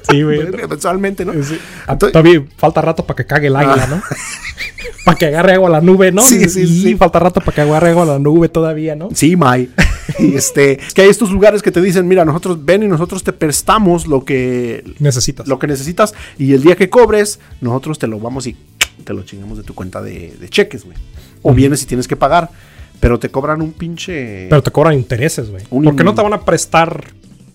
[0.09, 0.39] Sí, güey.
[0.69, 1.33] Mensualmente, ¿no?
[1.43, 1.57] Sí.
[1.87, 3.87] Ah, Entonces- Todavía falta rato para que cague el águila, Ah.
[3.87, 4.01] ¿no?
[5.05, 6.21] para que agarre agua a la nube, ¿no?
[6.21, 6.95] Sí, sí, "Y sí.
[6.95, 9.09] falta rato para que agarre agua a la nube todavía, ¿no?
[9.13, 9.71] Sí, May.
[10.19, 13.23] Y este, es que hay estos lugares que te dicen, mira, nosotros ven y nosotros
[13.23, 15.47] te prestamos lo que, Necesitas.
[15.47, 18.55] lo que necesitas y el día que cobres, nosotros te lo vamos y
[19.03, 20.95] te lo chingamos de tu cuenta de, de cheques, güey.
[21.41, 22.51] O vienes y tienes que pagar,
[22.99, 24.47] pero te cobran un pinche...
[24.49, 25.63] Pero te cobran intereses, güey.
[25.69, 27.11] Un- Porque no te van a prestar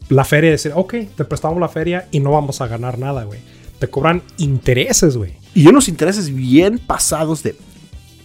[0.09, 3.25] la feria y decir, ok, te prestamos la feria y no vamos a ganar nada,
[3.25, 3.41] güey.
[3.79, 5.35] Te cobran intereses, güey.
[5.55, 7.57] Y unos intereses bien pasados de...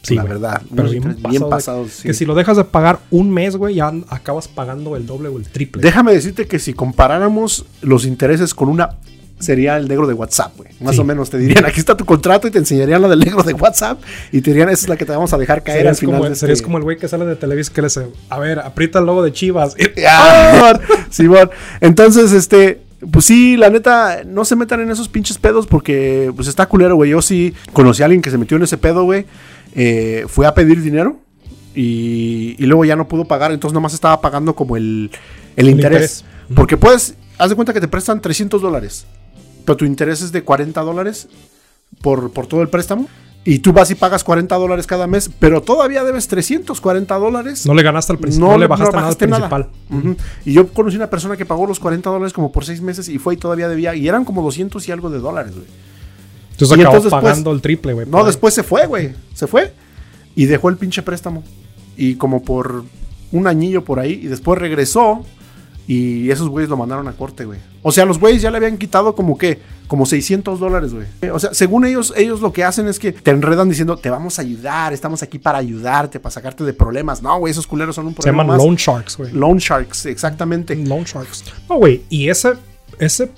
[0.01, 0.61] Sí, la verdad.
[0.75, 1.91] Pero bien, pasado bien de- pasados.
[1.91, 2.03] sí.
[2.07, 5.37] Que si lo dejas de pagar un mes, güey, ya acabas pagando el doble o
[5.39, 5.81] el triple.
[5.81, 8.97] Déjame decirte que si comparáramos los intereses con una...
[9.37, 10.69] Sería el negro de WhatsApp, güey.
[10.79, 11.01] Más Sí.
[11.01, 13.53] o menos te dirían, aquí está tu contrato y te enseñarían la del negro de
[13.53, 15.99] WhatsApp y te dirían, esa es la que te vamos a dejar caer Serías, al
[15.99, 16.15] final.
[16.19, 18.39] como, de serías este- como el güey que sale de Televisa que le dice, a
[18.39, 19.75] ver, aprieta el logo de Chivas.
[20.07, 21.49] Ah, Simón.
[21.81, 26.47] Entonces, este, pues sí, la neta, no se metan en esos pinches pedos porque, pues
[26.47, 27.11] está culero, güey.
[27.11, 29.25] Yo sí conocí a alguien que se metió en ese pedo, güey.
[29.75, 31.17] Eh, fue a pedir dinero
[31.75, 35.11] y, y luego ya no pudo pagar, entonces nomás estaba pagando como el,
[35.57, 36.21] el, El interés.
[36.21, 36.55] interés.
[36.55, 39.05] Porque puedes, haz de cuenta que te prestan 300 dólares,
[39.65, 41.27] pero tu interés es de 40 dólares
[42.01, 43.07] por, por todo el préstamo.
[43.47, 47.67] Y tú vas y pagas 40 dólares cada mes, pero todavía debes 340 dólares.
[47.67, 49.69] No le ganaste al principio, no, le bajaste, nada al principal.
[50.43, 53.19] Y yo conocí una persona que pagó los 40 dólares como por 6 meses y
[53.19, 53.93] fue y todavía debía.
[53.93, 55.67] Y eran como 200 y algo de dólares, güey.
[56.53, 58.07] Entonces Y entonces, pues, pagando el triple, güey.
[58.07, 59.13] No, después se fue, güey.
[59.35, 59.71] Se fue.
[60.35, 61.43] Y dejó el pinche préstamo.
[61.95, 62.83] Y como por
[63.31, 64.21] un añillo por ahí.
[64.23, 65.23] Y después regresó.
[65.87, 67.59] Y esos güeyes lo mandaron a corte, güey.
[67.83, 71.05] O sea, los güeyes ya le habían quitado como que, como 600 dólares, güey.
[71.31, 74.39] O sea, según ellos, ellos lo que hacen es que te enredan diciendo, te vamos
[74.39, 77.21] a ayudar, estamos aquí para ayudarte, para sacarte de problemas.
[77.21, 78.65] No, güey, esos culeros son un Se problema llaman más.
[78.65, 79.31] loan sharks, güey.
[79.31, 80.75] Loan Sharks, exactamente.
[80.75, 81.43] Loan sharks.
[81.69, 82.53] No, güey, y ese,
[82.97, 83.29] ese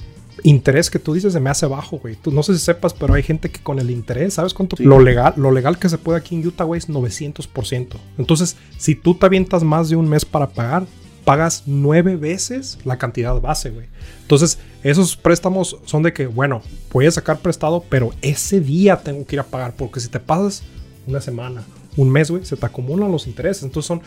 [0.43, 2.15] interés que tú dices se me hace bajo, güey.
[2.15, 4.77] Tú no sé si sepas, pero hay gente que con el interés, ¿sabes cuánto?
[4.77, 4.83] Sí.
[4.83, 7.87] Lo legal, lo legal que se puede aquí en Utah, güey, es 900%.
[8.17, 10.85] Entonces, si tú te avientas más de un mes para pagar,
[11.27, 13.87] pagas nueve veces la cantidad base, güey.
[14.21, 16.61] Entonces, esos préstamos son de que, bueno,
[16.93, 20.21] voy a sacar prestado, pero ese día tengo que ir a pagar, porque si te
[20.21, 20.63] pasas
[21.05, 21.63] una semana,
[21.97, 23.63] un mes, güey, se te acumulan los intereses.
[23.63, 24.01] Entonces son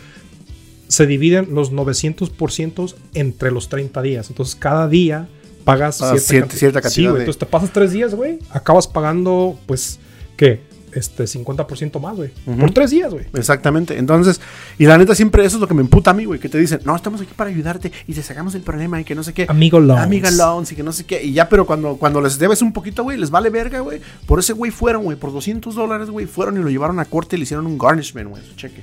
[0.88, 4.30] se dividen los 900% entre los 30 días.
[4.30, 5.28] Entonces, cada día
[5.64, 7.18] pagas Ah, cier- canti- cierta Sí, cantidad güey.
[7.18, 8.38] de- Entonces, te pasas tres días, güey.
[8.50, 9.98] Acabas pagando, pues,
[10.38, 10.62] ¿qué?
[10.92, 12.30] Este, 50% más, güey.
[12.58, 13.26] Por tres días, güey.
[13.34, 13.98] Exactamente.
[13.98, 14.40] Entonces,
[14.78, 16.58] y la neta siempre eso es lo que me emputa a mí, güey, que te
[16.58, 19.32] dicen, no, estamos aquí para ayudarte y te sacamos el problema y que no sé
[19.32, 19.46] qué.
[19.48, 20.02] Amigo loans.
[20.02, 21.22] Amiga loans y que no sé qué.
[21.22, 24.00] Y ya, pero cuando, cuando les debes un poquito, güey, les vale verga, güey.
[24.26, 27.36] Por ese güey fueron, güey, por 200 dólares, güey, fueron y lo llevaron a corte
[27.36, 28.82] y le hicieron un garnishment, güey, su cheque.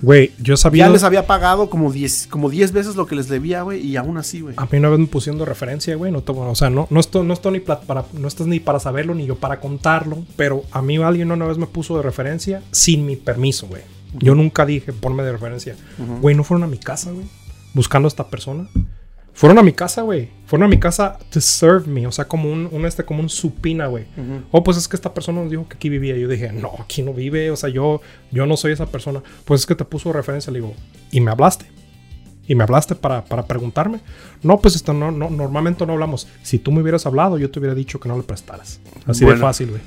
[0.00, 0.86] Güey, yo sabía.
[0.86, 3.96] Ya les había pagado como 10, como 10 veces lo que les debía, güey, y
[3.96, 4.54] aún así, güey.
[4.56, 6.12] A mí una vez me pusieron de referencia, güey.
[6.12, 9.14] No o sea, no, no, estoy, no, estoy ni para, no estás ni para saberlo
[9.14, 10.18] ni yo para contarlo.
[10.36, 13.82] Pero a mí alguien una vez me puso de referencia sin mi permiso, güey.
[14.14, 15.76] Yo nunca dije ponme de referencia.
[16.20, 17.26] Güey, no fueron a mi casa, güey.
[17.74, 18.68] Buscando a esta persona.
[19.34, 20.30] Fueron a mi casa, güey.
[20.48, 22.06] Fueron a mi casa to serve me.
[22.06, 24.06] O sea, como un, un, este, como un supina, güey.
[24.50, 26.16] Oh, pues es que esta persona nos dijo que aquí vivía.
[26.16, 27.50] Yo dije, no, aquí no vive.
[27.50, 29.22] O sea, yo, yo no soy esa persona.
[29.44, 30.50] Pues es que te puso referencia.
[30.50, 30.74] Le digo,
[31.12, 31.66] ¿y me hablaste?
[32.48, 34.00] y me hablaste para, para preguntarme.
[34.42, 36.26] No, pues esto no, no, normalmente no hablamos.
[36.42, 38.80] Si tú me hubieras hablado, yo te hubiera dicho que no le prestaras.
[39.06, 39.82] Así de fácil, güey.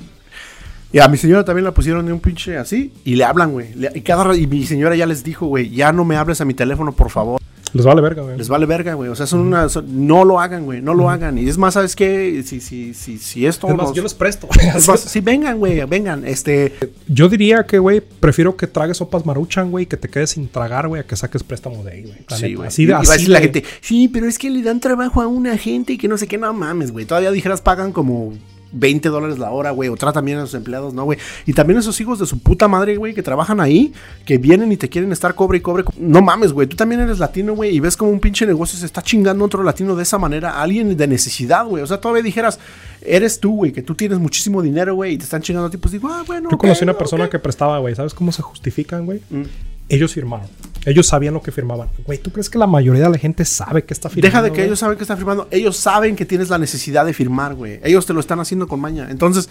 [0.92, 3.74] Y a mi señora también la pusieron de un pinche así y le hablan, güey.
[3.94, 6.54] Y, cada y mi señora ya les dijo, güey, ya no me hables a mi
[6.54, 7.40] teléfono, por favor.
[7.74, 8.36] Les vale verga, güey.
[8.36, 9.08] Les vale verga, güey.
[9.08, 9.68] O sea, son una.
[9.68, 10.82] son- no lo hagan, güey.
[10.82, 11.38] No lo hagan.
[11.38, 12.42] Y es más, ¿sabes qué?
[12.44, 13.66] Si, si, si, si esto.
[13.68, 14.48] Es más, nos- yo les presto.
[14.76, 15.82] es más, sí, vengan, güey.
[15.86, 16.26] Vengan.
[16.26, 16.74] Este.
[17.08, 20.88] Yo diría que, güey, prefiero que tragues sopas maruchan, güey, que te quedes sin tragar,
[20.88, 22.18] güey, a que saques préstamo de ahí, güey.
[22.38, 22.68] Sí, güey.
[22.68, 24.62] Así Y- de y va a así decir la gente, sí, pero es que le
[24.62, 27.06] dan trabajo a una gente y que no sé qué, no mames, güey.
[27.06, 28.34] Todavía dijeras pagan como
[28.72, 31.18] 20 dólares la hora, güey, o tratan bien a sus empleados, ¿no, güey?
[31.46, 33.92] Y también esos hijos de su puta madre, güey, que trabajan ahí,
[34.24, 35.84] que vienen y te quieren estar cobre y cobre.
[35.98, 38.86] No mames, güey, tú también eres latino, güey, y ves como un pinche negocio se
[38.86, 41.82] está chingando a otro latino de esa manera, alguien de necesidad, güey.
[41.82, 42.58] O sea, todavía dijeras,
[43.02, 45.76] eres tú, güey, que tú tienes muchísimo dinero, güey, y te están chingando a ti,
[45.76, 46.48] pues digo, ah, bueno.
[46.50, 47.94] Yo conocí una persona que prestaba, güey.
[47.94, 49.20] ¿Sabes cómo se justifican, güey?
[49.30, 49.42] Mm.
[49.88, 50.48] Ellos firmaron.
[50.84, 51.88] Ellos sabían lo que firmaban.
[52.04, 54.26] Güey, ¿tú crees que la mayoría de la gente sabe que está firmando?
[54.26, 54.66] Deja de que güey?
[54.66, 55.46] ellos saben que están firmando.
[55.50, 57.80] Ellos saben que tienes la necesidad de firmar, güey.
[57.84, 59.08] Ellos te lo están haciendo con maña.
[59.10, 59.48] Entonces,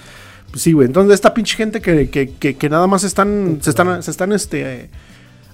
[0.50, 0.88] pues sí, güey.
[0.88, 4.34] Entonces, esta pinche gente que, que, que, que nada más están, se están, se están
[4.34, 4.89] este,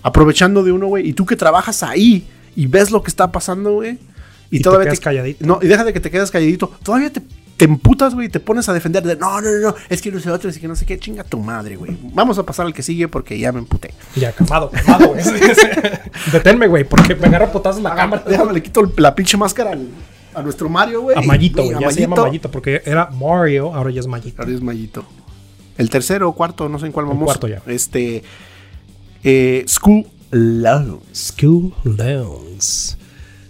[0.02, 1.08] aprovechando de uno, güey.
[1.08, 4.00] Y tú que trabajas ahí y ves lo que está pasando, güey.
[4.50, 5.46] Y, Y te todavía quedas calladito.
[5.46, 6.72] No, y deja de que te quedes calladito.
[6.82, 7.22] Todavía te
[7.58, 10.20] te emputas, güey, y te pones a defender de no, no, no, es que no
[10.20, 11.98] sé otro, es que no sé qué, chinga tu madre, güey.
[12.14, 13.94] Vamos a pasar al que sigue porque ya me emputé.
[14.16, 15.24] Ya, calmado, calmado, güey.
[16.32, 18.24] Deténme, güey, porque me agarra potazos la cámara.
[18.28, 19.88] Déjame, le quito la pinche máscara al-
[20.36, 21.18] a nuestro Mario, güey.
[21.18, 21.80] A Mayito, güey.
[21.80, 22.52] Ya se llama Mayito.
[22.52, 24.42] Porque era Mario, ahora ya es Mayito.
[24.44, 25.04] Ahora es Mayito.
[25.80, 27.26] El tercero o cuarto, no sé en cuál El vamos.
[27.26, 27.62] cuarto ya.
[27.66, 28.24] Este.
[29.24, 31.00] eh, School Loans.
[31.14, 32.98] School Loans.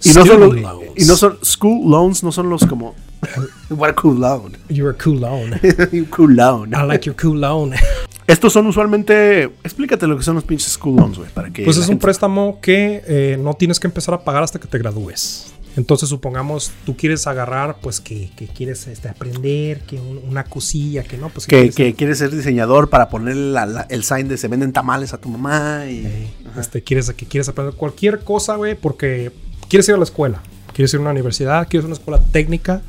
[0.04, 0.58] Y no, son
[0.96, 1.38] y no son.
[1.44, 2.96] School Loans no son los como.
[3.70, 4.58] What a cool loan.
[4.70, 5.60] You're a cool loan.
[6.16, 6.74] cool loan.
[6.74, 7.74] I like your cool loan.
[8.28, 9.44] Estos son usualmente.
[9.64, 11.30] Explícate lo que son los pinches school loans, güey.
[11.34, 11.64] Para que.
[11.64, 14.78] Pues es un préstamo que eh, no tienes que empezar a pagar hasta que te
[14.78, 15.54] gradúes.
[15.78, 21.04] Entonces, supongamos, tú quieres agarrar, pues que, que quieres este, aprender, que un- una cosilla,
[21.04, 24.28] que no, pues Que, quieres- que quieres ser diseñador para ponerle la- la- el sign
[24.28, 25.84] de se venden tamales a tu mamá.
[25.88, 26.28] Y, Eh,
[26.60, 29.32] este, quieres, que quieres aprender cualquier cosa, güey, porque
[29.70, 30.42] quieres ir a la escuela,
[30.74, 32.82] quieres ir a una universidad, quieres una escuela técnica.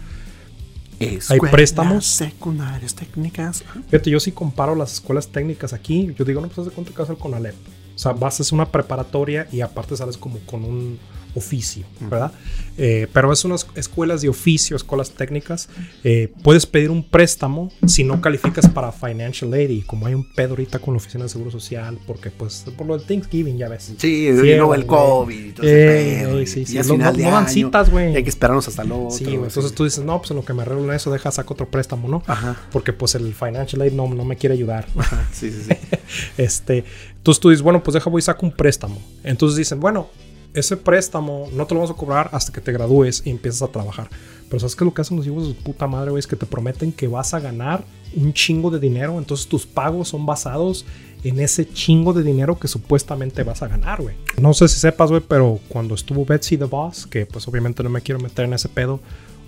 [1.01, 2.07] Escuelas préstamos.
[2.07, 3.65] Secundarias técnicas.
[3.91, 6.15] Fíjate, yo sí comparo las escuelas técnicas aquí.
[6.19, 7.55] Yo digo, no, pues cuenta que vas al Conalep.
[7.95, 10.99] O sea, vas a hacer una preparatoria y aparte sales como con un
[11.39, 12.33] oficio, ¿verdad?
[12.77, 15.69] Eh, pero es unas escuelas de oficio, escuelas técnicas.
[16.05, 19.71] eh, puedes pedir un préstamo si no calificas para Financial Aid.
[19.71, 22.87] Y como hay un pedo ahorita con la Oficina de Seguro Social, porque pues por
[22.87, 23.93] lo del Thanksgiving, ya ves.
[23.99, 24.87] Sí, y luego el.
[24.87, 26.79] COVID y Eh, y- sí, y sí.
[26.79, 28.13] es No- no- dan citas, güey.
[28.13, 29.11] y Hay que esperarnos hasta otro.
[29.11, 29.37] Sí, güey.
[29.49, 31.69] Entonces tú dices, no, pues en lo que me arreglo en eso, deja, saco otro
[31.71, 32.23] préstamo, ¿no?
[32.27, 32.57] Ajá.
[32.71, 34.87] Porque pues el Financial Aid no, no me quiere ayudar.
[34.97, 35.75] Ajá, Sí, sí, sí.
[36.39, 36.85] Este,
[37.17, 39.01] entonces tú dices, bueno, pues deja, voy y saco un préstamo.
[39.25, 40.09] Entonces dicen, bueno,
[40.55, 43.69] ese préstamo no te lo vamos a cobrar hasta que te gradúes y empiezas a
[43.69, 44.09] trabajar.
[44.49, 46.21] Pero ¿sabes qué lo que hacen los hijos de su puta madre, güey?
[46.21, 47.85] Es que te prometen que vas a ganar
[48.17, 49.19] un chingo de dinero.
[49.19, 50.87] Entonces tus pagos son basados
[51.23, 54.17] en ese chingo de dinero que supuestamente vas a ganar, güey.
[54.41, 57.91] No sé si sepas, güey, pero cuando estuvo Betsy the Boss, que pues obviamente no
[57.91, 59.01] me quiero meter en ese pedo,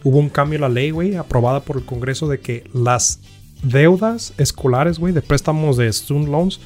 [0.05, 3.21] hubo un cambio en la ley, güey, aprobada por el Congreso de que las
[3.63, 6.61] deudas escolares, güey, de préstamos de student loans,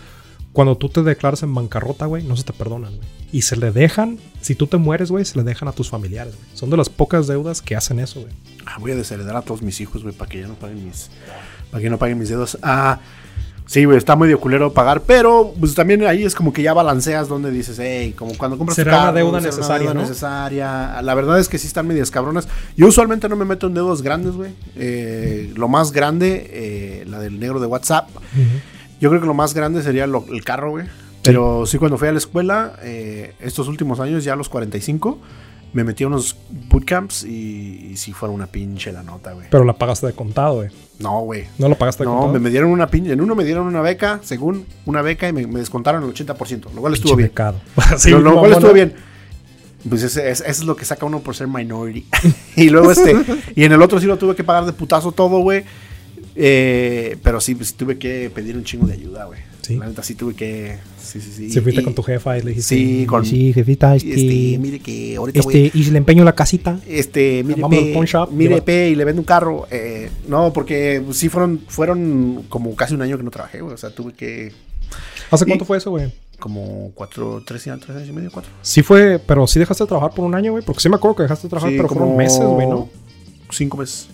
[0.53, 3.24] cuando tú te declaras en bancarrota, güey, no se te perdonan, güey.
[3.35, 6.35] Y se le dejan, si tú te mueres, güey, se le dejan a tus familiares,
[6.37, 6.47] güey.
[6.57, 8.33] Son de las pocas deudas que hacen eso, güey.
[8.65, 11.11] Ah, voy a desheredar a todos mis hijos, güey, para que ya no paguen mis.
[11.73, 12.57] Para que no paguen mis dedos.
[12.63, 13.01] Ah.
[13.67, 17.29] Sí, güey, está medio culero pagar, pero pues también ahí es como que ya balanceas
[17.29, 20.01] donde dices, hey, como cuando compras Será tu una carro, deuda será necesaria, deuda ¿no?
[20.03, 21.03] necesaria.
[21.03, 22.47] La verdad es que sí están medias cabronas.
[22.77, 24.53] Yo usualmente no me meto en deudas grandes, güey.
[24.77, 28.11] Eh, lo más grande, eh, la del negro de WhatsApp.
[29.01, 30.87] Yo creo que lo más grande sería lo- el carro, güey.
[31.25, 35.19] Pero sí, cuando fui a la escuela, eh, estos últimos años, ya a los 45,
[35.73, 36.37] me metí a unos
[36.71, 39.49] bootcamps y, y sí fueron una pinche la nota, güey.
[39.51, 40.69] Pero la pagaste de contado, güey.
[41.01, 41.47] No, güey.
[41.59, 42.33] No la pagaste de No, contado.
[42.35, 43.13] me, me dieron una pinche.
[43.13, 46.73] En uno me dieron una beca, según una beca, y me, me descontaron el 80%,
[46.73, 47.31] lo cual estuvo bien.
[47.31, 47.59] pecado.
[48.09, 48.95] lo, lo cual estuvo bien.
[49.89, 52.07] Pues es- eso es lo que saca uno por ser minority.
[52.57, 53.17] y luego este.
[53.57, 55.65] Y en el otro sí lo tuve que pagar de putazo todo, güey.
[56.37, 59.41] Eh, pero sí, pues tuve que pedir un chingo de ayuda, güey.
[59.65, 59.77] Sí.
[59.77, 60.77] La neta sí tuve que.
[61.03, 61.51] Sí, sí, sí.
[61.51, 62.75] Si fuiste Y- con tu jefa y le dijiste.
[62.77, 64.11] Sí, con- Sí, jefita, este.
[64.11, 65.71] Este, mire que ahorita este, voy.
[65.75, 66.79] y le empeño la casita.
[66.87, 69.67] Este, mire, Vamos al pe, pawn shop, mire, pe, y le vendo un carro.
[69.71, 73.75] Eh, no, porque sí fueron, fueron como casi un año que no trabajé, güey.
[73.75, 74.53] O sea, tuve que.
[75.31, 76.13] ¿Hace Y- cuánto fue eso, güey?
[76.39, 78.51] Como cuatro, tres, años- tres años y medio, cuatro.
[78.61, 80.65] Sí fue, pero sí dejaste de trabajar por un año, güey.
[80.65, 82.89] Porque sí me acuerdo que dejaste de trabajar, Sí, pero fueron meses, güey, ¿no?
[83.51, 84.09] Cinco meses.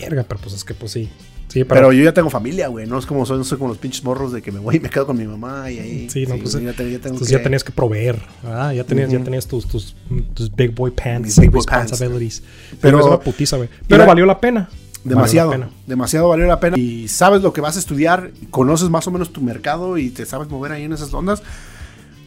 [0.00, 1.08] Verga, pero pues es que pues sí.
[1.48, 1.92] Sí, Pero, pero.
[1.92, 2.86] yo ya tengo familia, güey.
[2.86, 4.80] No es como soy, no soy como los pinches morros de que me voy y
[4.80, 6.10] me quedo con mi mamá y ahí.
[6.10, 8.72] Sí, no, pues, ya, te- ya tengo entonces que- ya tenías que proveer, ¿verdad?
[8.72, 9.94] Ya tenías, ya tenías tus, tus,
[10.34, 12.42] tus big boy pants, big boy responsibilities.
[12.80, 13.68] Pero- Pero es una putiza, güey.
[13.86, 14.68] Pero valió la pena.
[15.04, 15.80] Demasiado, Valió la pena.
[15.86, 16.78] demasiado valió la pena.
[16.78, 20.24] Y sabes lo que vas a estudiar, conoces más o menos tu mercado y te
[20.24, 21.42] sabes mover ahí en esas ondas.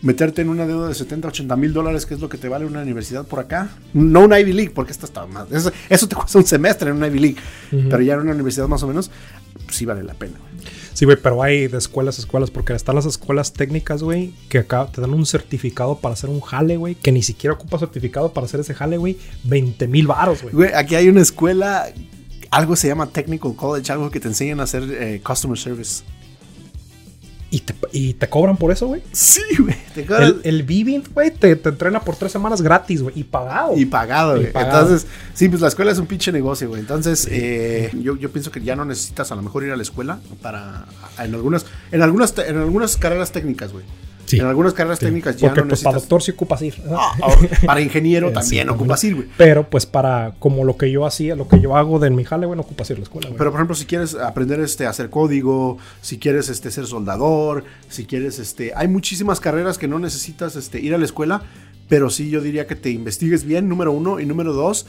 [0.02, 2.66] Meterte en una deuda de 70, 80 mil dólares, que es lo que te vale
[2.66, 3.70] una universidad por acá.
[3.94, 5.52] No una Ivy League, porque esta está más.
[5.52, 7.38] Eso, eso te cuesta un semestre en una Ivy League.
[7.72, 7.90] Ujú.
[7.90, 9.10] Pero ya en una universidad más o menos,
[9.70, 10.36] sí vale la pena.
[10.94, 14.88] Sí, güey, pero hay de escuelas escuelas, porque están las escuelas técnicas, güey, que acá
[14.92, 18.46] te dan un certificado para hacer un jale, güey, que ni siquiera ocupa certificado para
[18.46, 19.18] hacer ese jale, güey.
[19.44, 20.56] 20 mil baros, güey.
[20.56, 21.86] Güey, aquí hay una escuela,
[22.50, 26.04] algo se llama Technical College, algo que te enseñan a hacer eh, customer service.
[27.50, 29.02] ¿Y te, y te cobran por eso, güey.
[29.14, 29.76] Sí, güey.
[29.96, 33.24] Te cobran- El, el Vivint, güey, te, te entrena por tres semanas gratis, güey, y
[33.24, 33.78] pagado.
[33.78, 34.48] Y pagado, güey.
[34.54, 36.82] Entonces, sí, pues la escuela es un pinche negocio, güey.
[36.82, 39.84] Entonces, eh, yo, yo pienso que ya no necesitas a lo mejor ir a la
[39.84, 40.86] escuela para.
[41.20, 43.86] En algunas, en algunas, en algunas carreras técnicas, güey.
[44.28, 44.38] Sí.
[44.38, 45.06] En algunas carreras Sí.
[45.06, 46.76] técnicas ya Porque no pues para doctor sí ocupas ir.
[46.92, 47.36] Ah, ah,
[47.66, 49.28] para ingeniero Eh, también sí, ocupas ir, güey.
[49.38, 52.46] Pero pues para como lo que yo hacía, lo que yo hago de mi jale,
[52.46, 53.38] güey, no ocupas ir a la escuela, güey.
[53.38, 57.64] Pero por ejemplo, si quieres aprender este, a hacer código, si quieres este, ser soldador,
[57.90, 61.42] si quieres, este, hay muchísimas carreras que no necesitas este, ir a la escuela,
[61.88, 64.86] pero sí yo diría que te investigues bien, número uno, y número dos,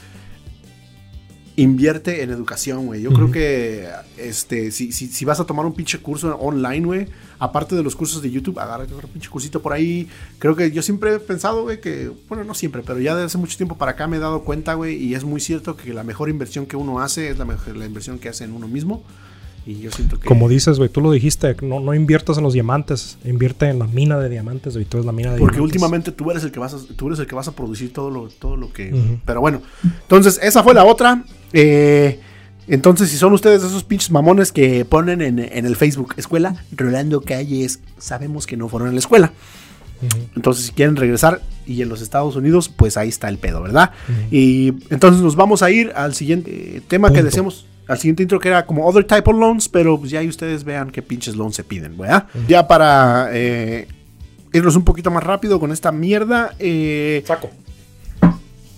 [1.61, 3.01] invierte en educación, güey.
[3.01, 7.07] Yo creo que este, si, si, si, vas a tomar un pinche curso online, güey,
[7.37, 10.07] aparte de los cursos de YouTube, agarra otro pinche cursito por ahí.
[10.37, 13.37] Creo que yo siempre he pensado, güey, que, bueno, no siempre, pero ya desde hace
[13.37, 16.03] mucho tiempo para acá me he dado cuenta, güey, y es muy cierto que la
[16.03, 19.03] mejor inversión que uno hace es la, mejor, la inversión que hace en uno mismo.
[19.69, 20.27] Y yo siento que...
[20.27, 23.85] Como dices, güey, tú lo dijiste, no, no inviertas en los diamantes, invierte en la
[23.85, 25.75] mina de diamantes, güey, tú eres la mina de Porque diamantes.
[25.75, 28.09] últimamente tú eres el que vas a, tú eres el que vas a producir todo
[28.09, 28.91] lo, todo lo que...
[29.25, 31.23] Pero bueno, entonces esa fue la otra.
[31.53, 32.19] Eh,
[32.67, 37.21] entonces, si son ustedes esos pinches mamones que ponen en, en, el Facebook Escuela Rolando
[37.21, 39.33] Calles, sabemos que no fueron a la escuela.
[40.01, 40.29] Uh -huh.
[40.35, 43.91] Entonces, si quieren regresar y en los Estados Unidos, pues ahí está el pedo, ¿verdad?
[44.07, 44.27] Uh -huh.
[44.31, 47.19] Y entonces nos vamos a ir al siguiente tema Punto.
[47.19, 47.67] que deseamos.
[47.89, 50.63] Al siguiente intro que era como Other Type of Loans, pero pues ya ahí ustedes
[50.63, 52.27] vean qué pinches loans se piden, ¿verdad?
[52.33, 52.47] Uh -huh.
[52.47, 53.87] Ya para eh,
[54.53, 56.53] irnos un poquito más rápido con esta mierda.
[56.59, 57.49] Eh, Saco.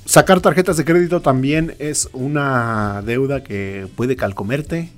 [0.06, 4.90] Sacar tarjetas de crédito también es una deuda que puede calcomerte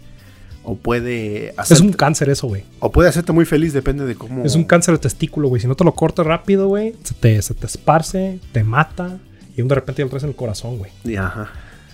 [0.64, 1.76] o puede hacer.
[1.76, 2.64] Es un cáncer eso, güey.
[2.80, 4.46] O puede hacerte muy feliz, depende de cómo.
[4.46, 5.62] Es un cáncer de testículo, güey.
[5.62, 9.18] Si no te lo cortas rápido, güey, se te, se te esparce, te mata
[9.56, 11.18] y de repente ya lo traes en el corazón, güey.
[11.18, 11.52] Ajá.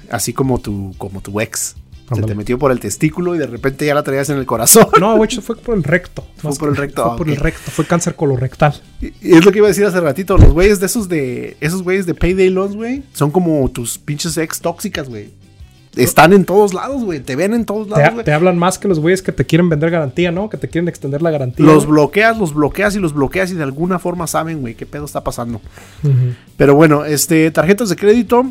[0.10, 1.76] Así como tu, como tu ex.
[2.14, 4.88] Se te metió por el testículo y de repente ya la traías en el corazón.
[5.00, 6.26] No, güey, fue por el recto.
[6.38, 7.04] Fue por el recto.
[7.04, 8.82] Fue por el recto, fue cáncer colorectal.
[9.02, 10.38] Y, y es lo que iba a decir hace ratito.
[10.38, 11.58] Los güeyes de esos de.
[11.60, 13.04] Esos güeyes de Payday Loans, güey.
[13.14, 15.32] Son como tus pinches ex tóxicas, güey.
[15.96, 17.20] Están en todos lados, güey.
[17.20, 19.70] Te ven en todos lados, te, te, hablan más que los güeyes que te quieren
[19.70, 20.50] vender garantía, ¿no?
[20.50, 21.66] Que te quieren extender la garantía.
[21.66, 25.06] Los bloqueas, los bloqueas y los bloqueas y de alguna forma saben, güey, qué pedo
[25.06, 25.60] está pasando.
[26.04, 26.36] Uh -huh.
[26.58, 28.46] Pero bueno, este, tarjetas de crédito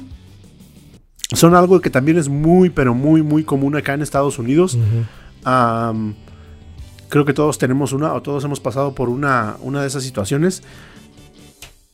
[1.34, 4.74] son algo que también es muy, pero muy, muy común acá en Estados Unidos.
[4.74, 4.80] Uh
[5.44, 5.90] -huh.
[5.92, 6.14] um,
[7.08, 10.62] creo que todos tenemos una, o todos hemos pasado por una, una de esas situaciones.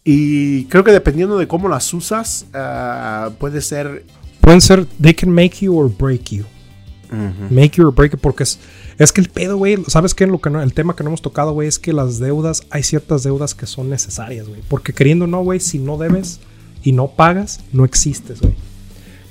[0.05, 4.05] Y creo que dependiendo de cómo las usas, uh, puede ser.
[4.41, 6.45] Pueden ser, they can make you or break you.
[7.11, 7.51] Uh -huh.
[7.51, 8.61] Make you or break you, porque es,
[8.99, 10.27] es que el pedo, güey, ¿sabes qué?
[10.27, 12.83] Lo que no, el tema que no hemos tocado, güey, es que las deudas, hay
[12.83, 14.61] ciertas deudas que son necesarias, güey.
[14.69, 16.41] Porque queriendo no, güey, si no debes
[16.83, 18.55] y no pagas, no existes, güey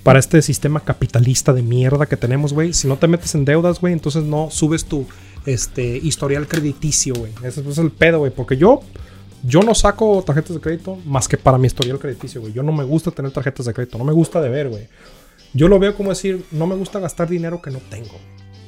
[0.03, 2.73] para este sistema capitalista de mierda que tenemos, güey.
[2.73, 5.07] Si no te metes en deudas, güey, entonces no subes tu
[5.45, 7.31] este, historial crediticio, güey.
[7.43, 8.31] Ese es el pedo, güey.
[8.31, 8.81] Porque yo,
[9.43, 12.53] yo no saco tarjetas de crédito más que para mi historial crediticio, güey.
[12.53, 14.87] Yo no me gusta tener tarjetas de crédito, no me gusta deber, güey.
[15.53, 18.19] Yo lo veo como decir, no me gusta gastar dinero que no tengo.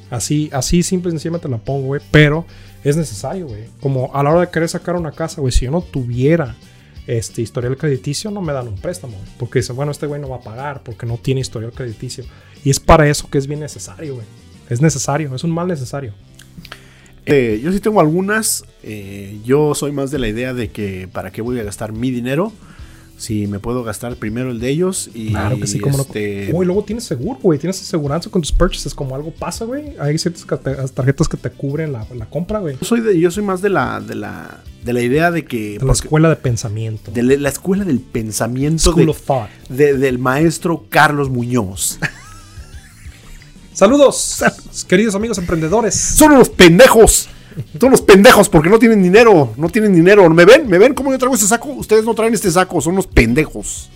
[0.10, 2.02] Así, así simple y sencillamente la pongo, güey.
[2.12, 2.46] Pero
[2.84, 3.66] es necesario, güey.
[3.82, 6.56] Como a la hora de querer sacar una casa, güey, si yo no tuviera
[7.08, 9.18] este historial crediticio no me dan un préstamo.
[9.38, 12.26] Porque dicen, bueno, este güey no va a pagar porque no tiene historial crediticio.
[12.64, 14.26] Y es para eso que es bien necesario, güey.
[14.70, 16.14] Es necesario, es un mal necesario.
[17.26, 18.66] Eh, yo sí tengo algunas.
[18.84, 22.12] Eh, yo soy más de la idea de que para qué voy a gastar mi
[22.12, 22.52] dinero.
[23.18, 26.50] Si me puedo gastar primero el de ellos y claro que sí, como este...
[26.52, 26.58] no.
[26.58, 27.58] Uy, luego tienes seguro, güey.
[27.58, 28.94] Tienes aseguranza con tus purchases.
[28.94, 29.94] Como algo pasa, güey.
[30.00, 32.78] Hay ciertas tarjetas que te cubren la, la compra, güey.
[32.80, 35.78] Yo soy, de, yo soy más de la, de la, de la idea de que.
[35.80, 37.12] De la escuela de pensamiento.
[37.12, 38.92] De la, la escuela del pensamiento.
[38.92, 39.50] School de, of thought.
[39.70, 42.00] De, del maestro Carlos Muñoz.
[43.76, 44.42] Saludos,
[44.88, 45.96] queridos amigos emprendedores.
[45.96, 47.28] Son unos pendejos.
[47.80, 49.54] Son unos pendejos porque no tienen dinero.
[49.58, 50.30] No tienen dinero.
[50.30, 50.68] ¿Me ven?
[50.68, 51.70] ¿Me ven cómo yo traigo este saco?
[51.70, 52.82] Ustedes no traen este saco.
[52.82, 53.90] Son unos pendejos.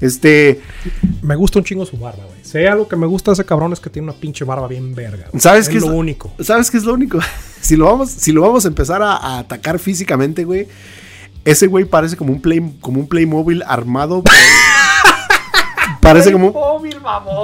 [0.00, 0.60] Este.
[1.22, 2.38] Me gusta un chingo su barba, güey.
[2.42, 4.66] Si hay algo que me gusta de ese cabrón es que tiene una pinche barba
[4.68, 5.26] bien verga.
[5.38, 6.32] ¿Sabes qué es lo único?
[6.40, 7.18] ¿Sabes qué es lo único?
[7.60, 10.68] si, lo vamos, si lo vamos a empezar a, a atacar físicamente, güey.
[11.44, 14.22] Ese güey parece como un play, como un Playmobil armado.
[14.22, 14.32] Por,
[16.12, 16.96] parece como Playmobil,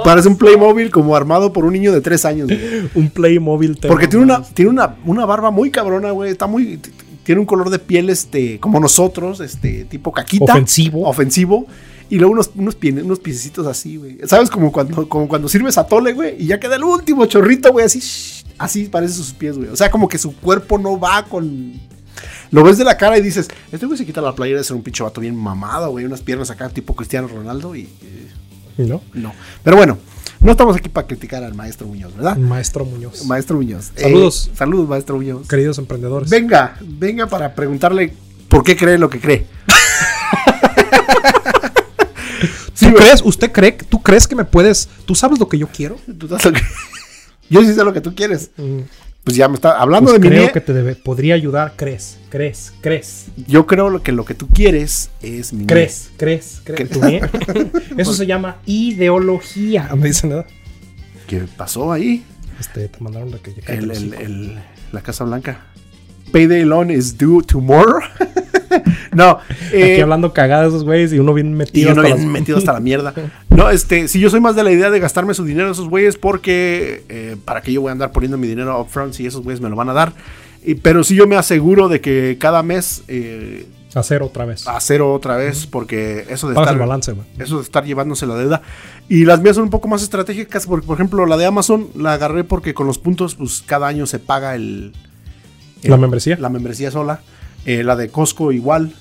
[0.03, 2.47] parece un Playmobil como armado por un niño de 3 años.
[2.47, 2.89] Güey.
[2.95, 3.77] un Playmobil.
[3.87, 6.31] Porque tiene una, tiene una, una barba muy cabrona, güey.
[6.31, 6.79] Está muy
[7.27, 11.67] tiene un color de piel este como nosotros, este tipo caquita, ofensivo, ofensivo.
[12.09, 14.19] Y luego unos, unos, pie, unos piececitos así, güey.
[14.23, 14.49] ¿Sabes?
[14.49, 16.41] Como cuando, como cuando sirves a tole, güey.
[16.41, 17.85] Y ya queda el último chorrito, güey.
[17.85, 19.67] Así, shh, así parece sus pies, güey.
[19.67, 21.73] O sea, como que su cuerpo no va con.
[22.49, 24.77] Lo ves de la cara y dices, este güey se quita la playera de ser
[24.77, 26.05] un pinche vato bien mamado, güey.
[26.05, 27.75] Unas piernas acá, tipo Cristiano Ronaldo.
[27.75, 27.81] Y.
[27.81, 28.27] ¿Y
[28.83, 29.01] no?
[29.13, 29.33] No.
[29.63, 29.97] Pero bueno,
[30.39, 32.37] no estamos aquí para criticar al maestro Muñoz, ¿verdad?
[32.37, 33.25] Maestro Muñoz.
[33.25, 33.91] Maestro Muñoz.
[33.95, 34.49] Saludos.
[34.51, 35.47] Eh, saludos, maestro Muñoz.
[35.47, 36.29] Queridos emprendedores.
[36.29, 38.13] Venga, venga para preguntarle
[38.47, 39.47] por qué cree lo que cree.
[42.79, 43.21] ¿Tú crees?
[43.23, 43.71] ¿Usted cree?
[43.73, 44.87] ¿Tú crees que me puedes?
[45.05, 45.97] ¿Tú sabes lo que yo quiero?
[46.17, 46.61] ¿Tú sabes lo que...
[47.49, 48.51] Yo sí sé lo que tú quieres.
[48.57, 48.81] Mm.
[49.27, 51.73] Pues ya me está hablando pues de creo mi que te debe, podría ayudar.
[51.75, 52.17] ¿Crees?
[52.29, 52.71] ¿Crees?
[52.79, 53.25] ¿Crees?
[53.45, 56.11] Yo creo lo que lo que tú quieres es mi ¿Crees?
[56.15, 56.61] ¿Crees?
[56.63, 56.89] ¿Crees?
[56.89, 57.01] ¿Tu
[57.97, 59.89] Eso se llama ideología.
[59.97, 60.45] Me dicen nada.
[61.27, 62.23] ¿Qué pasó ahí?
[62.57, 64.59] Este, te mandaron de que el, el, el,
[64.93, 65.59] la Casa Blanca.
[66.31, 67.99] Payday loan is due tomorrow.
[69.17, 69.39] No,
[69.73, 71.91] eh, Aquí hablando cagada de esos güeyes y uno bien y metido.
[71.91, 73.13] uno hasta bien las- metido hasta la mierda.
[73.49, 75.89] No, este, si yo soy más de la idea de gastarme su dinero a esos
[75.89, 79.41] güeyes porque eh, para que yo voy a andar poniendo mi dinero upfront si esos
[79.41, 80.13] güeyes me lo van a dar.
[80.63, 83.65] Y- pero si yo me aseguro de que cada mes eh,
[83.95, 84.67] Hacer otra vez.
[84.67, 87.25] a cero otra vez porque eso de Pagas el estar, balance, güey.
[87.39, 88.61] eso de estar llevándose la deuda.
[89.09, 92.13] Y las mías son un poco más estratégicas porque, por ejemplo, la de Amazon la
[92.13, 94.93] agarré porque con los puntos, pues cada año se paga el...
[95.81, 96.37] el- ¿La membresía?
[96.39, 97.21] La membresía sola.
[97.65, 98.91] Eh, la de Costco igual.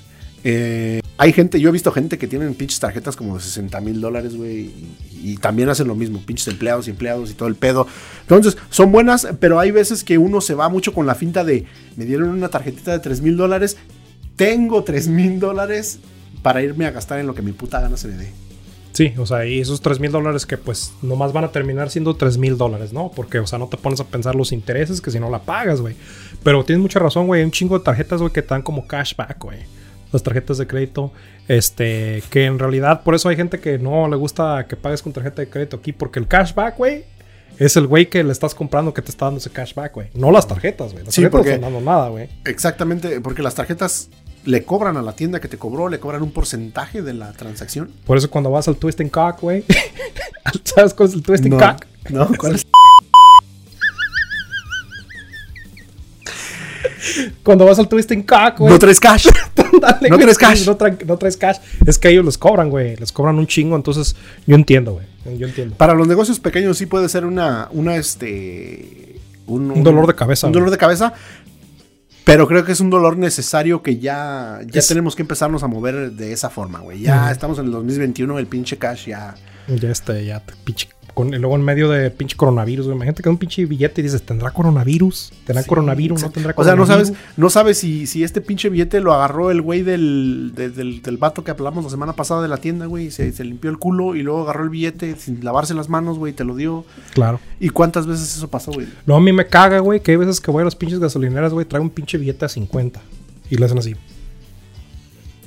[0.48, 4.00] Eh, hay gente, yo he visto gente que tienen pinches tarjetas como de 60 mil
[4.00, 4.70] dólares, güey.
[5.20, 7.88] Y, también hacen lo mismo, pinches empleados y empleados y todo el pedo.
[8.20, 11.64] Entonces, son buenas, pero hay veces que uno se va mucho con la finta de,
[11.96, 13.76] me dieron una tarjetita de 3 mil dólares,
[14.36, 15.98] tengo 3 mil dólares
[16.42, 18.30] para irme a gastar en lo que mi puta gana se me dé.
[18.92, 22.14] Sí, o sea, y esos 3 mil dólares que pues nomás van a terminar siendo
[22.14, 23.10] 3 mil dólares, ¿no?
[23.10, 25.80] Porque, o sea, no te pones a pensar los intereses que si no la pagas,
[25.80, 25.96] güey.
[26.44, 27.40] Pero tienes mucha razón, güey.
[27.40, 29.58] Hay un chingo de tarjetas, güey, que dan como cashback, güey.
[30.16, 31.12] Las tarjetas de crédito,
[31.46, 35.12] este, que en realidad por eso hay gente que no le gusta que pagues con
[35.12, 37.04] tarjeta de crédito aquí, porque el cashback, güey,
[37.58, 40.08] es el güey que le estás comprando que te está dando ese cashback, güey.
[40.14, 41.04] No las tarjetas, güey.
[41.04, 42.28] Las Sí, tarjetas no están dando nada, güey.
[42.44, 44.08] Exactamente, porque las tarjetas
[44.44, 47.90] le cobran a la tienda que te cobró, le cobran un porcentaje de la transacción.
[48.06, 49.64] Por eso cuando vas al Twisting Cock, güey.
[50.64, 51.86] ¿Sabes cuál es el Twisting No, Cock?
[52.10, 52.66] no, ¿cuál es?
[57.42, 58.72] Cuando vas al Twisting Cock, güey.
[58.72, 59.26] No traes cash.
[59.80, 60.66] Dale, No güey, traes cash.
[60.66, 61.56] No, tra- no traes cash.
[61.86, 62.96] Es que ellos les cobran, güey.
[62.96, 63.76] Les cobran un chingo.
[63.76, 65.38] Entonces, yo entiendo, güey.
[65.38, 65.74] Yo entiendo.
[65.76, 70.52] Para los negocios pequeños sí puede ser una, una este, Un dolor de cabeza, Un
[70.52, 70.60] güey.
[70.60, 71.12] dolor de cabeza.
[72.24, 75.68] Pero creo que es un dolor necesario que ya, ya Es- tenemos que empezarnos a
[75.68, 77.00] mover de esa forma, güey.
[77.02, 79.34] Ya estamos en el 2021, el pinche cash ya.
[79.68, 80.88] Ya este, ya te pinche.
[81.16, 82.96] Con, y luego en medio de pinche coronavirus, güey.
[82.96, 85.32] Imagínate que un pinche billete y dices, ¿tendrá coronavirus?
[85.46, 86.20] ¿Tendrá Sí, coronavirus?
[86.22, 87.08] ¿No tendrá O sea, no coronavirus?
[87.16, 91.00] sabes, no sabes si, si este pinche billete lo agarró el güey del, de- del,
[91.00, 93.06] del vato que hablamos la semana pasada de la tienda, güey.
[93.06, 96.18] y Se, se limpió el culo y luego agarró el billete sin lavarse las manos,
[96.18, 96.84] güey, y te lo dio.
[97.14, 97.40] Claro.
[97.60, 98.86] ¿Y cuántas veces eso pasó, güey?
[99.06, 101.50] Luego a mí me caga, güey, que hay veces que voy a las pinches gasolineras,
[101.54, 103.00] güey, traigo un pinche billete a 50.
[103.48, 103.94] Y le hacen así.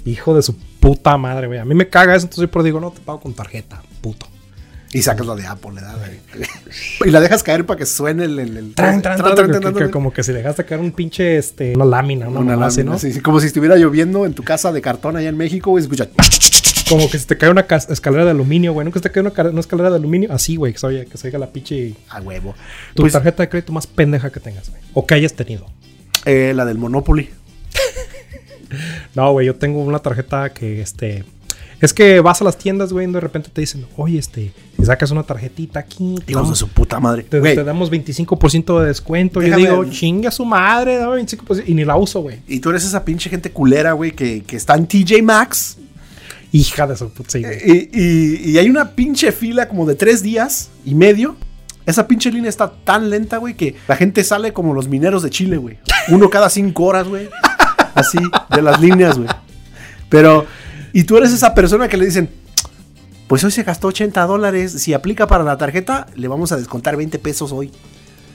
[0.06, 1.60] Hijo de su puta madre, güey.
[1.60, 4.26] A mí me caga eso, entonces yo por digo, no, te pago con tarjeta, puto.
[4.92, 6.48] Y sacas la de Apple, güey.
[7.06, 8.40] y la dejas caer para que suene el.
[8.40, 11.86] el, el- Tran, tran, tran, que- como que si dejaste caer un pinche, este, una
[11.86, 13.00] lámina, una, Una lámina, ¿no?
[13.00, 15.84] sí, sí, como si estuviera lloviendo en tu casa de cartón allá en México, güey.
[15.84, 16.08] Escucha.
[16.90, 18.84] Como que si te cae una escalera de aluminio, güey.
[18.84, 20.34] Nunca se te cae una, una escalera de aluminio.
[20.34, 21.94] Así, güey, que se oye, que se oiga la pinche.
[22.10, 22.56] A huevo.
[22.96, 24.82] Tu Pues, tarjeta de crédito más pendeja que tengas, güey.
[24.96, 25.68] O que hayas tenido.
[26.26, 27.30] eh, la del Monopoly.
[29.16, 31.24] No, güey, yo tengo una tarjeta que, este...
[31.82, 34.86] Es que vas a las tiendas, güey, y de repente te dicen, oye, este, si
[34.86, 37.24] sacas una tarjetita aquí, te, de su puta madre.
[37.24, 39.40] te- te damos 25% de descuento.
[39.40, 41.64] Déjame- yo digo, chinga su madre, dame 25%.
[41.68, 42.40] Y ni la uso, güey.
[42.48, 45.78] Y tú eres esa pinche gente culera, güey, que, que está en TJ Maxx.
[46.52, 47.44] Hija de su puta, sí.
[47.66, 51.36] Y, y- y hay una pinche fila como de tres días y medio.
[51.86, 55.30] Esa pinche línea está tan lenta, güey, que la gente sale como los mineros de
[55.30, 55.78] Chile, güey.
[56.10, 57.30] Uno cada cinco horas, güey.
[57.96, 58.18] Así,
[58.54, 59.30] de las líneas, güey.
[60.10, 60.46] Pero,
[60.94, 62.30] y tú eres esa persona que le dicen,
[63.28, 64.72] pues hoy se gastó 80 dólares.
[64.72, 67.72] Si aplica para la tarjeta, le vamos a descontar 20 pesos hoy.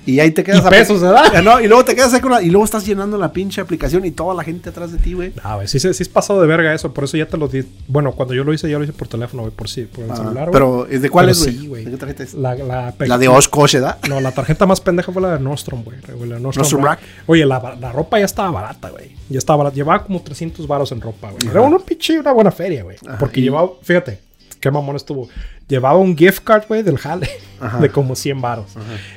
[0.07, 1.43] Y ahí te quedas Y a- pesos, ¿verdad?
[1.43, 4.05] No, y luego te quedas ahí con la- Y luego estás llenando la pinche aplicación
[4.05, 5.33] y toda la gente atrás de ti, güey.
[5.43, 6.93] Ah, güey, sí, sí, sí es pasado de verga eso.
[6.93, 7.65] Por eso ya te lo di.
[7.89, 10.11] Bueno, cuando yo lo hice, ya lo hice por teléfono, güey, por sí, por el
[10.11, 10.53] Ah, celular, güey.
[10.53, 11.57] pero, ¿de cuál Pero es, güey?
[11.59, 11.85] sí, güey.
[11.87, 12.35] ¿De qué tarjeta es?
[12.35, 13.99] La, la, La de Oshkosh, ¿verdad?
[14.09, 15.97] No, la tarjeta más pendeja fue la de Nordstrom, güey.
[16.07, 17.01] La Nordstrom Nordstrom Rack.
[17.01, 17.09] Rack.
[17.27, 19.13] Oye, la, la ropa ya estaba barata, güey.
[19.31, 19.75] Ya estaba barata.
[19.77, 21.49] Llevaba como 300 varos en ropa, güey.
[21.51, 22.97] Era una pinche, una buena feria, güey.
[23.19, 24.21] Porque y- llevaba, fíjate,
[24.61, 25.29] qué mamón estuvo.
[25.69, 27.29] Llevaba un gift card, güey, del jale.
[27.61, 27.79] Ajá.
[27.79, 28.67] De como 100 varos.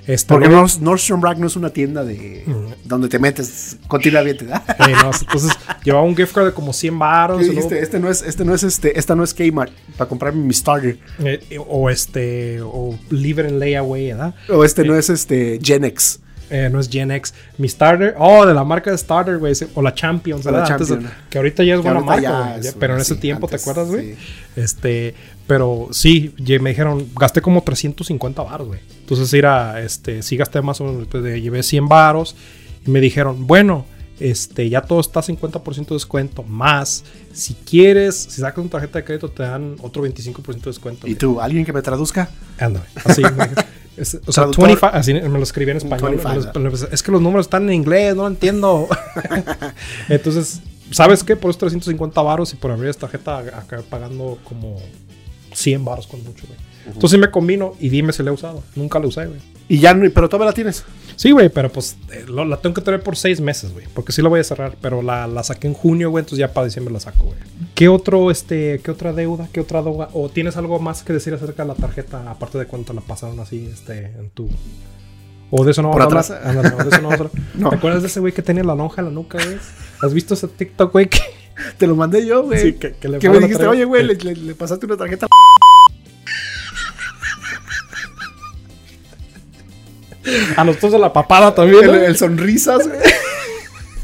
[0.06, 2.46] Este, Porque no- Nord- Nordstrom Rack no es una tienda de
[2.86, 4.64] donde te metes continuamente, ¿verdad?
[4.88, 5.52] eh, no, entonces,
[5.84, 7.40] llevaba un gift card de como 100 varos.
[7.40, 7.72] ¿Qué y luego-?
[7.76, 10.98] Este no es, este no es este, esta no es Kmart para comprarme mi starter.
[11.20, 14.34] eh, o este, o It and Layaway, ¿verdad?
[14.50, 16.22] O este no es este Genex.
[16.50, 17.34] Eh, no es Gen X.
[17.58, 18.16] Mi starter.
[18.18, 19.54] Oh, de la marca de starter, güey.
[19.76, 20.74] O la Champions, O la ¿verdad?
[20.74, 21.14] Antes de- Champion.
[21.30, 24.14] que ahorita ya es buena marca, es- Pero en ese tiempo, antes, ¿te acuerdas, güey?
[24.16, 24.18] sí.
[24.56, 25.16] Este.
[25.46, 28.80] Pero sí, me dijeron, gasté como 350 baros, güey.
[29.00, 31.08] Entonces, era, este, sí gasté más o menos.
[31.10, 32.36] pues, de- llevé 100 baros.
[32.86, 33.86] Y me dijeron, bueno,
[34.20, 36.44] este, ya todo está 50% de descuento.
[36.44, 41.08] Más, si quieres, si sacas una tarjeta de crédito, te dan otro 25% de descuento.
[41.08, 42.30] ¿Y tú, alguien que me traduzca?
[42.60, 43.22] Anda, así.
[43.98, 44.66] Es- o sea, Traductor.
[44.68, 46.12] 25, así me lo escribí en español.
[46.18, 48.88] 25, me los- es que los números están en inglés, no lo entiendo.
[50.10, 51.36] Entonces, ¿sabes qué?
[51.36, 54.78] Por esos 350 varos y por abrir esta tarjeta acá pagando como
[55.54, 56.60] 100 varos con mucho, güey.
[56.86, 58.64] Entonces sí me combino y dime si la he usado.
[58.76, 59.40] Nunca la usé, güey.
[59.68, 60.86] Y ya pero todavía la tienes.
[61.18, 63.86] Sí, güey, pero pues eh, lo- la tengo que tener por seis meses, güey.
[63.94, 66.54] Porque sí la voy a cerrar, pero la, la saqué en junio, güey, entonces ya
[66.54, 67.38] para diciembre la saco, güey.
[67.76, 70.10] ¿Qué otro, este, qué otra deuda, qué otra deuda?
[70.14, 73.40] ¿O tienes algo más que decir acerca de la tarjeta, aparte de cuánto la pasaron
[73.40, 74.48] así, este, en tu...
[75.50, 76.48] O de eso no vamos a hablar.
[76.58, 77.32] Ándale, no, de eso no vamos a hablar.
[77.56, 77.70] No.
[77.72, 79.58] ¿Te acuerdas de ese güey que tenía la lonja en la nuca, güey?
[80.04, 81.08] ¿Has visto ese TikTok, güey?
[81.10, 81.20] Que,
[81.80, 82.60] Te lo mandé yo, güey.
[82.62, 85.26] Sí, que- que le que me dijiste, oye, güey, le, le- le pasaste una tarjeta.
[85.26, 85.30] a
[90.64, 91.98] nosotros de la papada también, El, ¿no?
[91.98, 93.00] el sonrisas, güey.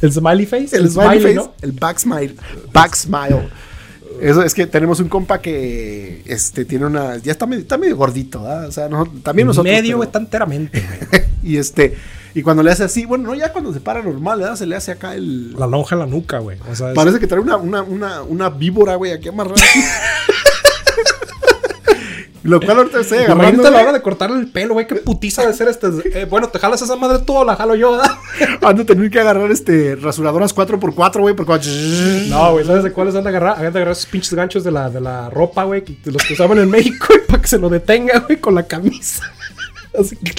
[0.01, 0.76] El smiley face.
[0.76, 1.34] El smiley face.
[1.36, 1.53] ¿no?
[1.61, 2.36] El back smile.
[2.74, 3.49] Back smile.
[4.21, 7.17] Eso es que tenemos un compa que este, tiene una.
[7.17, 8.67] Ya está medio, está medio gordito, ¿verdad?
[8.67, 9.74] O sea, no- también nosotros.
[9.74, 10.86] Medio, pero- está enteramente,
[11.43, 11.97] y este.
[12.36, 14.55] Y cuando le hace así, bueno, no, ya cuando se para normal, ¿verdad?
[14.55, 15.53] Se le hace acá el.
[15.53, 16.57] La lonja en la nuca, güey.
[16.71, 19.55] O sea, es- Parece que trae una, una, una, una víbora, güey, aquí amarrada.
[22.44, 23.44] Lo cual ahorita estoy agarrando.
[23.44, 24.86] Imagínate a la hora de cortarle el pelo, güey.
[24.86, 25.88] Qué putiza de ser este.
[26.14, 28.12] eh, bueno, te jalas esa madre tú o la jalo yo, ¿verdad?
[28.62, 31.54] Ando a tener que agarrar este rasuradoras 4x4, güey, porque.
[32.30, 33.56] No, güey, ¿sabes de cuáles han de agarrar?
[33.58, 36.22] Han de agarrar esos pinches ganchos de la, de la ropa, güey, que- de los
[36.24, 39.24] que usaban en México, güey, para que se lo detenga, güey, con la camisa.
[39.98, 40.34] Así que.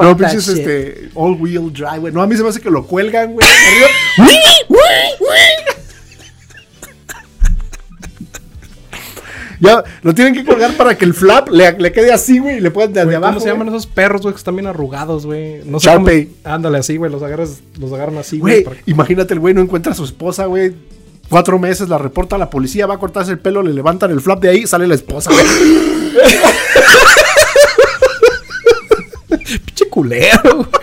[0.00, 2.12] No, pinches, este, all wheel drive, güey.
[2.12, 3.46] No, a mí se me hace que lo cuelgan, güey.
[3.46, 3.88] arriba.
[9.62, 12.60] Ya, lo tienen que colgar para que el flap le, le quede así, güey, y
[12.60, 13.34] le puedan de, Güey, abajo.
[13.34, 15.60] ¿Cómo se llaman esos perros, güey, que están bien arrugados, güey?
[15.64, 16.08] No sé cómo-
[16.42, 18.54] Ándale, así, güey, los agarras, los agarran así, güey.
[18.54, 20.74] Güey, para- imagínate el güey no encuentra a su esposa, güey.
[21.28, 24.20] Cuatro meses, la reporta a la policía, va a cortarse el pelo, le levantan el
[24.20, 25.44] flap de ahí, sale la esposa, güey.
[29.64, 30.81] Pinche culero, güey.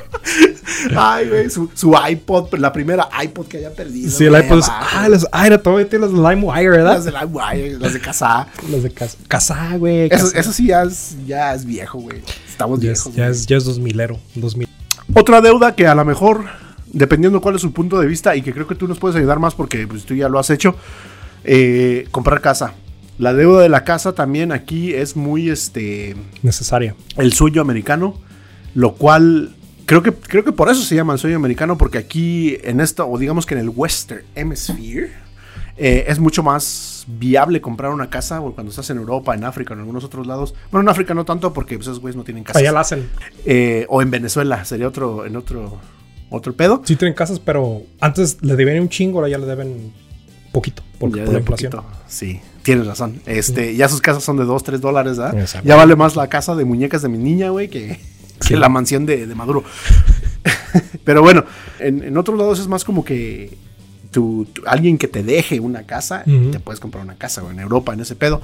[0.95, 4.09] Ay, güey, su, su iPod, la primera iPod que haya perdido.
[4.11, 4.69] Sí, el iPod es-.
[4.69, 6.93] Ah, las, ah, era todavía tiene las de LimeWire, ¿verdad?
[6.95, 8.47] Las de guay, las de casa.
[8.69, 9.17] Las de casa.
[9.27, 10.09] Casa, güey.
[10.11, 12.21] Eso, sí ya es, ya es viejo, güey.
[12.49, 13.15] Estamos Ya es, viejos.
[13.15, 14.17] ya, es, ya es 2000ero.
[14.35, 14.67] 2000.
[15.15, 16.45] Otra deuda que a lo mejor,
[16.91, 19.39] dependiendo cuál es su punto de vista, y que creo que tú nos puedes ayudar
[19.39, 20.75] más porque pues, tú ya lo has hecho,
[21.43, 22.73] eh, comprar casa.
[23.17, 26.95] La deuda de la casa también aquí es muy este Necesaria.
[27.17, 28.15] el sueño americano,
[28.75, 29.55] lo cual
[29.89, 33.09] creo que creo que por eso se llama el sueño americano porque aquí en esto
[33.09, 35.09] o digamos que en el Western Hemisphere
[35.77, 39.73] eh, es mucho más viable comprar una casa o cuando estás en Europa, en África,
[39.73, 40.53] en algunos otros lados.
[40.71, 42.61] Bueno, en África no tanto porque pues, esos güeyes no tienen casas.
[42.61, 43.09] Allá la hacen.
[43.45, 45.79] Eh, o en Venezuela sería otro en otro
[46.29, 46.83] otro pedo.
[46.85, 49.91] Sí tienen casas, pero antes le debían un chingo, ahora ya le deben
[50.51, 50.83] poquito.
[50.83, 51.71] Ya por la inflación.
[51.71, 51.83] poquito.
[52.07, 53.21] Sí, tienes razón.
[53.25, 55.39] Este, ya sus casas son de 2, 3 dólares, ¿verdad?
[55.39, 55.67] Exacto.
[55.67, 57.99] Ya vale más la casa de muñecas de mi niña, güey, que,
[58.41, 58.49] Sí.
[58.53, 59.63] que la mansión de, de Maduro.
[61.03, 61.43] Pero bueno,
[61.79, 63.57] en, en otros lados es más como que
[64.11, 67.59] tu, tu- alguien que te deje una casa, te puedes comprar una casa, güey, en
[67.61, 68.41] Europa, en ese pedo.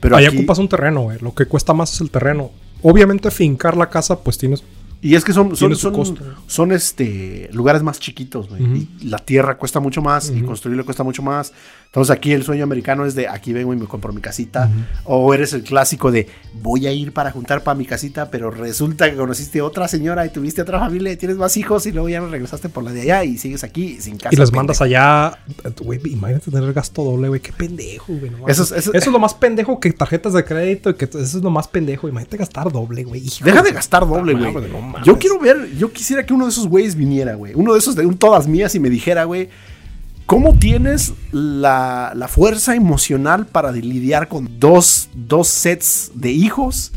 [0.00, 1.18] Pero Allá aquí- ocupas un terreno, güey.
[1.20, 2.50] Lo que cuesta más es el terreno.
[2.82, 4.62] Obviamente, fincar la casa, pues tienes.
[5.06, 6.22] Y es que son, son, son, costo.
[6.46, 8.62] son, este, lugares más chiquitos, güey.
[9.00, 11.52] Y la tierra cuesta mucho más y construirlo cuesta mucho más.
[11.86, 14.68] Entonces aquí el sueño americano es de aquí vengo y me compro mi casita.
[15.04, 19.08] O eres el clásico de voy a ir para juntar para mi casita, pero resulta
[19.10, 22.20] que conociste otra señora y tuviste otra familia y tienes más hijos y luego ya
[22.20, 24.30] no regresaste por la de allá y sigues aquí sin casa.
[24.32, 25.38] y las mandas allá.
[25.82, 27.40] Güey, imagínate tener gasto doble, güey.
[27.40, 28.30] Qué pendejo, güey.
[28.30, 30.90] no Eso es- eso- Eso es lo más pendejo que tarjetas de crédito.
[30.90, 32.08] y Que eso es lo más pendejo.
[32.08, 33.22] Imagínate gastar doble, güey.
[33.44, 34.52] Deja de gastar doble, güey.
[34.94, 35.06] No mames.
[35.06, 37.52] yo quiero ver, yo quisiera que uno de esos güeyes viniera, güey.
[37.54, 39.48] Uno de esos de un todas mías y me dijera, güey,
[40.26, 46.92] ¿cómo tienes la, la fuerza emocional para lidiar con dos, dos sets de hijos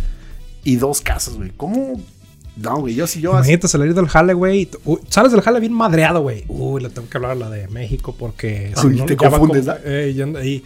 [0.64, 1.52] y dos casas, güey?
[1.56, 2.02] ¿Cómo?
[2.58, 3.50] No, güey, yo sí, yo así.
[3.50, 4.62] Imagínate salir del jale, güey.
[4.62, 6.44] y uy, Sales del jale bien madreado, güey.
[6.48, 8.74] Uy, le tengo que hablar a la de México porque.
[8.76, 10.64] Ay, te ya va confundes, eh, ahí.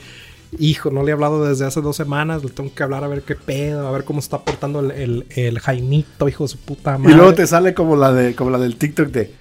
[0.60, 2.43] Hijo, no le he hablado desde hace dos semanas.
[2.43, 5.26] Le tengo que hablar a ver qué pedo, a ver cómo está portando el, el,
[5.30, 7.16] el Jaimito, hijo de su puta Y madre.
[7.16, 9.34] luego te sale como la de como la del TikTok de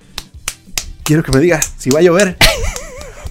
[1.03, 2.37] quiero que me digas si va a llover.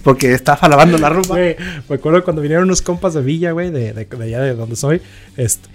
[0.02, 1.28] Porque está lavando la ropa.
[1.34, 1.56] Güey,
[1.88, 4.76] me acuerdo cuando vinieron unos compas de Villa, güey, de, de, de allá de donde
[4.76, 5.02] soy.
[5.36, 5.68] Este.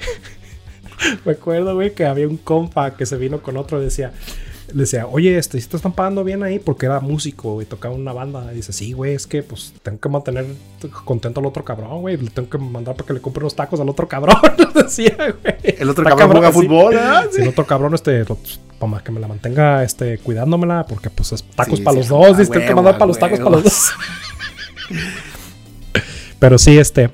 [1.25, 4.13] me acuerdo, güey, que había un compa que se vino con otro y decía.
[4.73, 6.59] Le decía, oye, este, ¿sí te están pagando bien ahí?
[6.59, 8.51] Porque era músico y tocaba una banda.
[8.51, 10.45] Y dice, sí, güey, es que pues tengo que mantener
[11.05, 12.17] contento al otro cabrón, güey.
[12.17, 14.35] Le tengo que mandar para que le compre unos tacos al otro cabrón.
[14.73, 15.55] decía, güey.
[15.63, 16.53] El otro cabrón juega sí.
[16.53, 17.25] fútbol, ¿ah?
[17.31, 21.31] Sí, el otro cabrón, este, pues, para que me la mantenga, este, cuidándomela, porque pues
[21.31, 23.51] es tacos Sí, para sí, los dos, dice, tengo que mandar para los tacos para
[23.51, 23.91] los dos.
[26.39, 27.09] Pero sí, este,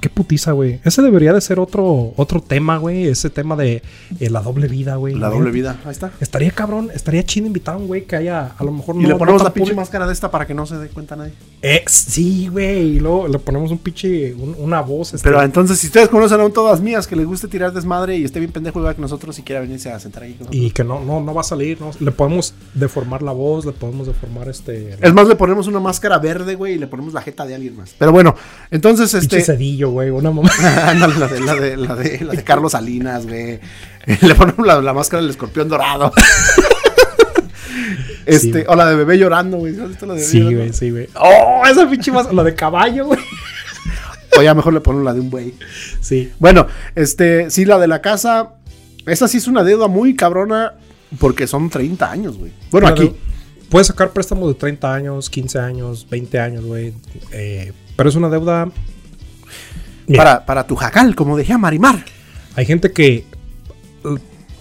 [0.00, 0.80] Qué putiza, güey.
[0.84, 3.06] Ese debería de ser otro, otro tema, güey.
[3.06, 3.82] Ese tema de
[4.20, 5.14] eh, la doble vida, güey.
[5.14, 6.12] La doble vida, ahí está.
[6.20, 9.08] Estaría cabrón, estaría chido invitar a un güey que haya, a lo mejor Y le
[9.08, 11.32] no ponemos tan la pinche máscara de esta para que no se dé cuenta nadie.
[11.62, 12.96] Eh, sí, güey.
[12.96, 15.14] Y luego le ponemos un pinche, un- una voz.
[15.14, 18.16] este, Pero entonces, si ustedes conocen a un todas mías que les guste tirar desmadre
[18.18, 20.62] y esté bien pendejo igual que nosotros y quiera venirse a sentar ahí con nosotros.
[20.62, 21.90] y que no, no, no va a salir, ¿no?
[22.00, 24.96] Le podemos deformar la voz, le podemos deformar este.
[25.00, 27.76] Es más, le ponemos una máscara verde, güey, y le ponemos la jeta de alguien
[27.76, 27.94] más.
[27.98, 28.34] Pero bueno,
[28.70, 29.56] entonces, pinche este.
[29.86, 30.10] Cedillo, güey.
[30.10, 30.50] Una mamá.
[30.60, 33.60] La de, la, de, la, de, la de Carlos Salinas, güey.
[34.06, 36.12] Le ponemos la, la máscara del escorpión dorado.
[38.26, 39.78] Este, Sí, o la de bebé llorando, güey.
[39.78, 41.08] ¿Has visto la de bebé Sí, güey, sí, güey.
[41.14, 42.32] Oh, esa pinche más.
[42.32, 43.20] La de caballo, güey.
[44.38, 45.54] O ya mejor le ponemos la de un güey.
[46.00, 46.30] Sí.
[46.38, 48.50] Bueno, este, sí, la de la casa.
[49.06, 50.74] Esa sí es una deuda muy cabrona
[51.18, 52.52] porque son 30 años, güey.
[52.70, 53.14] Bueno, aquí.
[53.70, 56.92] Puedes sacar préstamos de 30 años, 15 años, 20 años, güey.
[57.32, 58.68] Eh, pero es una deuda.
[60.06, 62.04] Mira, Para, para tu jacal, como decía Marimar.
[62.54, 63.14] Hay gente que.
[63.16, 63.24] eh,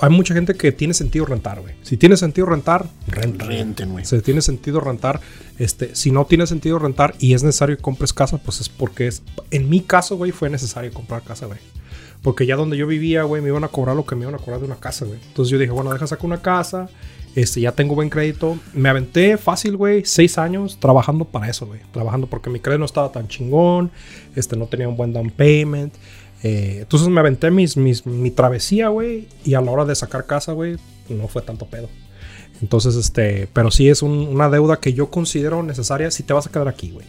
[0.02, 1.76] Hay mucha gente que tiene sentido rentar, güey.
[1.82, 3.46] Si tiene sentido rentar, renta.
[3.46, 4.04] Renten, güey.
[4.06, 5.22] Si tiene sentido rentar,
[5.58, 9.08] este, si no tiene sentido rentar y es necesario que compres casa, pues es porque
[9.08, 9.24] es.
[9.52, 11.60] En mi caso, güey, fue necesario comprar casa, güey.
[12.22, 14.40] Porque ya donde yo vivía, güey, me iban a cobrar lo que me iban a
[14.40, 15.20] cobrar de una casa, güey.
[15.28, 16.90] Entonces yo dije, bueno, deja sacar una casa.
[17.36, 18.58] Este, ya tengo buen crédito.
[18.74, 21.82] Me aventé fácil, güey, seis años trabajando para eso, güey.
[21.92, 23.92] Trabajando porque mi crédito no estaba tan chingón.
[24.36, 25.94] Este, no tenía un buen down payment.
[26.44, 29.28] Eh, entonces me aventé mis, mis, mi travesía, güey.
[29.44, 30.78] Y a la hora de sacar casa, güey,
[31.10, 31.90] no fue tanto pedo.
[32.62, 36.48] Entonces, este, pero sí es un- una deuda que yo considero necesaria si te vas
[36.48, 37.06] a quedar aquí, güey.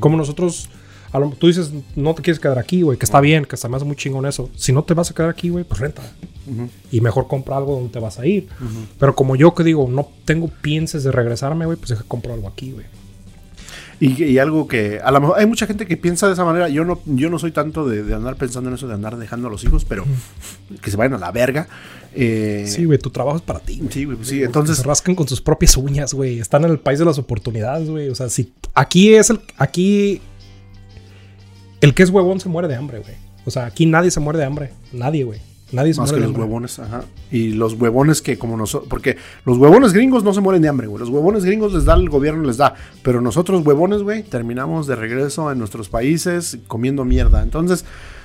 [0.00, 0.68] Como nosotros,
[1.12, 3.68] a lo- tú dices, no te quieres quedar aquí, güey, que está bien, que se
[3.68, 4.50] me hace muy chingón eso.
[4.56, 6.02] Si no te vas a quedar aquí, güey, pues renta.
[6.90, 8.48] Y mejor compra algo donde te vas a ir.
[8.98, 12.48] Pero como yo que digo, no tengo pienses de regresarme, güey, pues deja compro algo
[12.48, 12.86] aquí, güey.
[14.00, 16.68] Y, y algo que a lo mejor hay mucha gente que piensa de esa manera.
[16.68, 19.48] Yo no, yo no soy tanto de, de andar pensando en eso, de andar dejando
[19.48, 20.04] a los hijos, pero
[20.80, 21.66] que se vayan a la verga.
[22.14, 23.82] Eh, Sí, güey, tu trabajo es para ti.
[23.90, 24.76] Sí, güey, pues sí, entonces.
[24.76, 26.38] se rascan con sus propias uñas, güey.
[26.38, 28.08] Están en el país de las oportunidades, güey.
[28.08, 29.40] O sea, si aquí es el.
[29.56, 30.20] Aquí.
[31.80, 33.14] El que es huevón se muere de hambre, güey.
[33.44, 34.72] O sea, aquí nadie se muere de hambre.
[34.92, 35.40] Nadie, güey.
[35.70, 36.42] Nadie se Más que muere de los hambre.
[36.44, 37.04] huevones, ajá.
[37.30, 40.86] Y los huevones que como nosotros, porque los huevones gringos no se mueren de hambre,
[40.86, 40.98] güey.
[40.98, 42.74] Los huevones gringos les da el gobierno, les da.
[43.02, 47.42] Pero nosotros huevones, güey, terminamos de regreso en nuestros países comiendo mierda.
[47.42, 47.84] Entonces,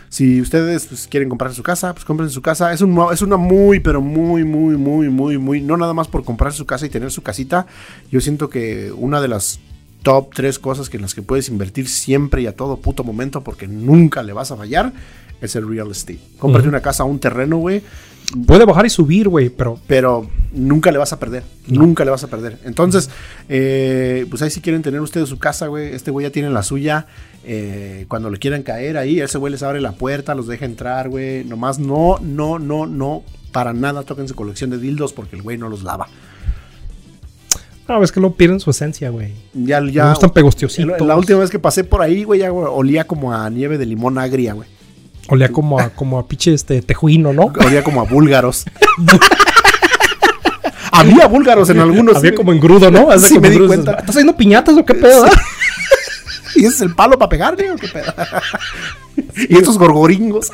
[0.10, 2.72] si ustedes pues, quieren comprarse su casa, pues compren su casa.
[2.72, 6.24] Es, un, es una muy, pero muy, muy, muy, muy, muy, no nada más por
[6.24, 7.66] comprar su casa y tener su casita.
[8.12, 9.60] Yo siento que una de las
[10.04, 13.44] top tres cosas que en las que puedes invertir siempre y a todo puto momento,
[13.44, 14.94] porque nunca le vas a fallar,
[15.42, 16.20] es el real estate.
[16.38, 17.82] Cómprate una casa, un terreno, güey
[18.48, 19.80] Puede bajar y subir, güey, pero.
[19.86, 21.44] pero nunca le vas a perder.
[21.68, 22.58] Nunca le vas a perder.
[22.64, 23.10] Entonces,
[23.48, 25.94] eh, pues ahí si quieren tener ustedes su casa, güey.
[25.94, 27.06] Este güey ya tiene la suya.
[27.46, 31.10] eh, cuando le quieran caer ahí, ese güey les abre la puerta, los deja entrar,
[31.10, 31.44] güey.
[31.44, 33.24] Nomás no, no, no, no.
[33.52, 36.08] Para nada toquen su colección de dildos porque el güey no los lava.
[37.88, 39.34] No, es que no pierden su esencia, güey.
[39.54, 40.10] Ya, Me ya.
[40.10, 41.02] gustan pegostiositos.
[41.02, 43.86] la, última vez que pasé por ahí, güey, ya güey, olía como a nieve de
[43.86, 44.70] limón agria, güey.
[45.28, 47.52] Olía como a, como a pinche este, tejuino, ¿no?
[47.66, 48.66] Olía como a búlgaros.
[50.92, 52.18] Había búlgaros en algunos.
[52.18, 53.10] Había sí, como engrudo, ¿no?
[53.10, 53.92] Haz de Sí, como me di cuenta.
[53.94, 55.26] ¿Estás haciendo piñatas o qué pedo?
[55.26, 55.32] ah?"
[56.56, 58.14] ¿Y ese es el palo para pegarle o qué pedo?
[59.50, 60.52] y estos gorgoringos.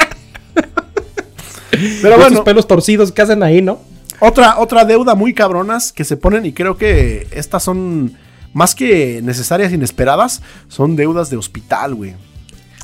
[2.01, 3.79] Pero bueno, pelos torcidos que hacen ahí, ¿no?
[4.19, 8.13] Otra, otra deuda muy cabronas que se ponen, y creo que estas son
[8.53, 12.15] más que necesarias, inesperadas, son deudas de hospital, güey.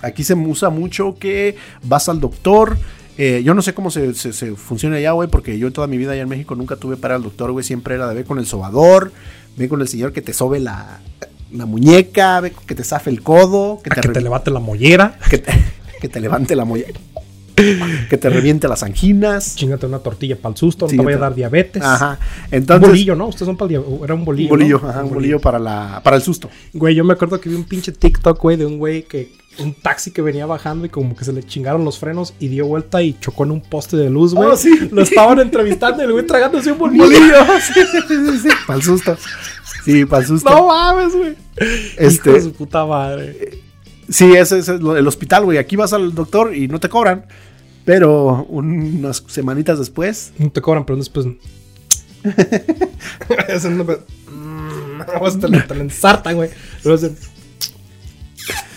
[0.01, 2.77] Aquí se usa mucho que vas al doctor.
[3.17, 5.97] eh, yo no sé cómo se, se- se funciona allá, güey, porque yo toda mi
[5.97, 7.63] vida allá en México nunca tuve para el doctor, güey.
[7.63, 9.11] Siempre era de ver con el sobador,
[9.57, 10.99] ve con el señor que te sobe la,
[11.51, 14.59] la muñeca, ve que te zafe el codo, que A te, que te levante la
[14.59, 15.17] mollera.
[15.29, 15.51] que te,
[16.01, 16.91] que te levante la muñeca,
[18.09, 19.55] que te reviente las anginas.
[19.55, 21.81] Chingate una tortilla para el susto, no Sí, te vaya a dar diabetes.
[21.83, 22.19] Ajá.
[22.51, 23.27] Un Entonces, bolillo, ¿no?
[23.27, 24.47] Ustedes son para el Era un bolillo.
[24.53, 24.89] un bolillo, ¿no?
[24.89, 26.49] ajá, un bolillo para, la, para el susto.
[26.73, 29.31] Güey, yo me acuerdo que vi un pinche TikTok, güey, de un güey que.
[29.57, 32.67] Un taxi que venía bajando y como que se le chingaron los frenos y dio
[32.67, 34.49] vuelta y chocó en un poste de luz, güey.
[34.49, 34.89] Oh, sí.
[34.91, 37.05] Lo estaban entrevistando y el güey tragándose un Un bolillo.
[37.05, 37.35] bolillo.
[37.73, 39.17] Sí, sí, sí, sí, Para el susto.
[39.85, 40.49] Sí, para el susto.
[40.49, 41.35] No mames, güey.
[41.97, 43.54] Este- Hijo de su puta madre.
[44.09, 45.57] Sí, ese, es el hospital, güey.
[45.57, 47.25] Aquí vas al doctor y no te cobran.
[47.85, 50.31] Pero unas semanitas después.
[50.37, 51.27] No te cobran, pero después.
[53.47, 53.97] Eso no me-
[54.31, 55.01] Mm,
[55.81, 56.49] ensartan, güey.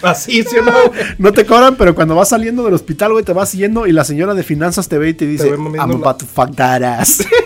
[0.03, 0.73] Así, ¿sí o no?
[1.19, 4.05] No te cobran, pero cuando vas saliendo del hospital, güey, te vas siguiendo y la
[4.05, 7.25] señora de finanzas te ve y te dice: I'm la- about to fuck that ass.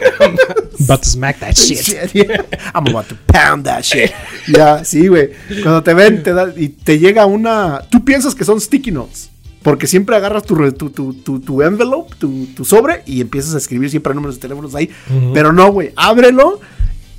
[0.85, 1.79] About to smack that shit.
[1.79, 2.43] Shit, yeah.
[2.75, 4.11] I'm about to pound that shit.
[4.49, 5.31] Ya, sí, güey.
[5.63, 7.83] Cuando te ven te da- y te llega una.
[7.91, 9.31] Tú piensas que son sticky notes.
[9.63, 13.59] Porque siempre agarras tu, tu, tu, tu, tu envelope, tu, tu sobre, y empiezas a
[13.59, 14.91] escribir siempre números de teléfonos ahí.
[15.09, 15.33] Ujú.
[15.33, 16.59] Pero no, güey, ábrelo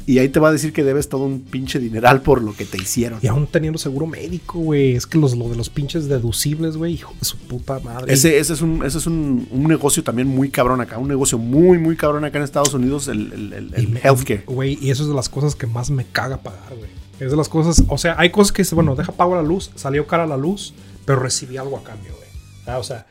[0.06, 2.66] y ahí te va a decir que debes todo un pinche dineral por lo que
[2.66, 3.20] te hicieron.
[3.22, 4.96] Y aún teniendo seguro médico, güey.
[4.96, 8.14] Es que los, lo de los pinches deducibles, güey, hijo de su puta madre.
[8.14, 11.38] Ese, ese es, un, ese es un, un negocio también muy cabrón acá, un negocio
[11.38, 14.44] muy, muy cabrón acá en Estados Unidos, el, el, el- el Y healthcare.
[14.46, 16.90] Güey, y eso es de las cosas que más me caga pagar, güey.
[17.20, 19.72] Es de las cosas, o sea, hay cosas que dices, bueno, deja pago la luz,
[19.76, 20.74] salió cara la luz,
[21.06, 22.28] pero recibí algo a cambio, güey.
[22.66, 23.06] Ah, O sea,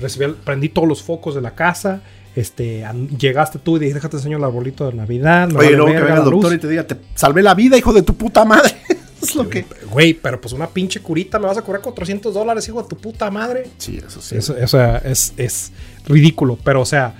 [0.00, 2.02] recibí, prendí todos los focos de la casa,
[2.36, 2.84] este,
[3.18, 5.48] llegaste tú y dije, déjate enseño el arbolito de Navidad.
[5.48, 6.54] Oye, vale luego que verga venga el doctor luz".
[6.54, 8.74] y te diga, te salvé la vida, hijo de tu puta madre.
[9.22, 9.64] es lo que...
[9.90, 12.96] Güey, pero pues una pinche curita me vas a cobrar 400 dólares, hijo de tu
[12.96, 13.70] puta madre.
[13.78, 14.36] Sí, eso sí.
[14.36, 15.72] Es- o sea, es, es
[16.06, 17.14] ridículo, pero o sea,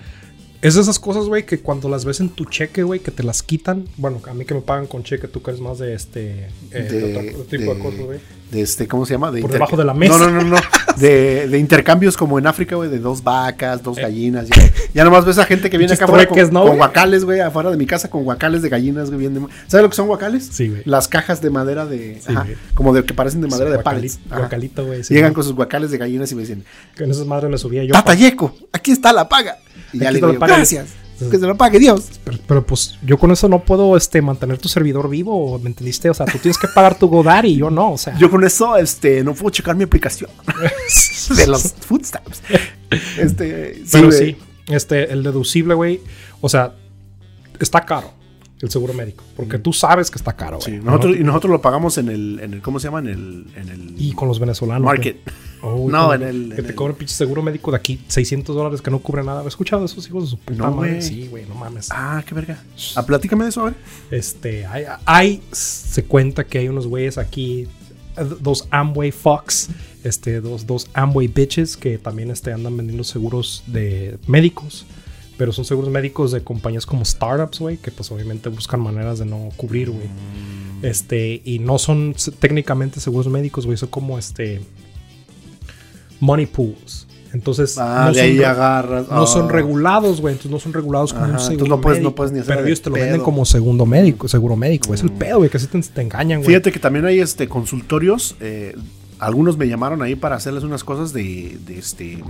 [0.65, 3.23] es de esas cosas, güey, que cuando las ves en tu cheque, güey, que te
[3.23, 3.85] las quitan.
[3.99, 6.83] Bueno, a mí que me pagan con cheque, tú que eres más de este eh,
[6.83, 8.19] de otro, otro tipo de, cosas, güey.
[8.51, 9.31] de este, ¿cómo se llama?
[9.31, 10.17] De Por debajo de la mesa.
[10.19, 10.57] No, no, no, no.
[10.95, 14.49] De, de intercambios como en África, güey, de dos vacas, dos gallinas.
[14.49, 17.77] Ya, ya nomás ves a gente que viene acá afuera con, guacales, güey, afuera de
[17.77, 19.27] mi casa con guacales de gallinas, güey.
[19.27, 20.49] de- ¿Sabes lo que son guacales?
[20.53, 20.83] Sí, güey.
[20.85, 22.21] Las cajas de madera de.
[22.25, 24.21] Sí, ajá, como de que parecen de madera de pallets.
[24.29, 25.03] Guacalito, güey.
[25.03, 26.63] sí, Llegan con sus guacales de gallinas y me dicen,
[26.95, 27.91] Que en esas madres me subía yo.
[27.93, 29.59] Tata pa- Yeco, aquí está la paga.
[29.95, 30.89] Y ya le digo, gracias.
[31.19, 32.07] Que se lo pague Dios.
[32.25, 36.11] Pero, pero, pues yo con eso no puedo este, mantener tu servidor vivo, ¿me entendiste?
[36.11, 38.19] O sea, tú tienes que pagar tu Godar y yo no, o sea.
[38.19, 40.31] Yo con eso, este, no puedo checar mi aplicación
[41.37, 42.43] de los food stamps.
[43.17, 44.19] Este, sí, Pero güey.
[44.19, 44.37] sí,
[44.67, 46.01] este, el deducible, güey.
[46.41, 46.75] O sea,
[47.61, 48.24] está caro
[48.65, 49.23] el seguro médico.
[49.37, 52.55] Porque tú sabes que está caro, Sí, nosotros, y nosotros lo pagamos en el, en
[52.55, 52.99] el, ¿cómo se llama?
[53.01, 54.85] En el, en el Y con los venezolanos.
[54.85, 55.19] market.
[55.63, 58.01] Uy, No, con- en el- Que en te el- cobran pinche seguro médico de aquí,
[58.09, 59.41] 600 dólares que no cubre nada.
[59.41, 60.91] ¿Has escuchado de esos hijos de su puta No, madre?
[60.91, 61.03] güey.
[61.03, 61.89] Sí, güey, no mames.
[61.91, 62.63] Ah, qué verga.
[62.97, 63.75] Ah, platícame de eso, a ver.
[64.11, 67.67] Este, hay, hay- se cuenta que hay unos güeyes aquí,
[68.41, 69.69] dos Amway Fox,
[70.05, 74.87] este, dos, dos Amway bitches que también este, andan vendiendo seguros de médicos,
[75.37, 79.25] pero son seguros médicos de compañías como startups, güey, que pues obviamente buscan maneras de
[79.27, 80.07] no cubrir, güey.
[80.83, 84.61] Este, y no son técnicamente seguros médicos, güey, son como este
[86.21, 87.07] money pools.
[87.33, 89.09] Entonces, Ah, no de son ahí agarras.
[89.09, 89.53] no son ah.
[89.53, 90.33] regulados, güey.
[90.35, 92.67] Entonces no son regulados como Ajá, un seguro no puedes- no puedes ni hacer Pero
[92.69, 93.05] ellos te lo pedo.
[93.07, 94.95] venden como segundo médico, seguro médico.
[94.95, 96.49] Es el pedo, güey, que así te, te engañan, güey.
[96.51, 98.37] Fíjate que también hay este consultorios.
[98.41, 98.77] eh,
[99.19, 102.23] algunos me llamaron ahí para hacerles unas cosas de, de este.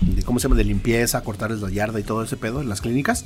[0.00, 0.56] De, ¿Cómo se llama?
[0.56, 3.24] De limpieza, cortarles la yarda y todo ese pedo en las clínicas.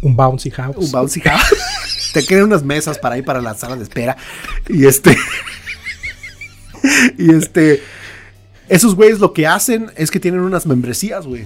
[0.00, 0.76] Un bouncy house.
[0.76, 1.54] Un bouncy house.
[2.12, 4.16] Te crean unas mesas para ahí para la sala de espera.
[4.68, 5.16] Y este.
[7.18, 7.82] y este.
[8.68, 11.44] Esos güeyes lo que hacen es que tienen unas membresías, güey.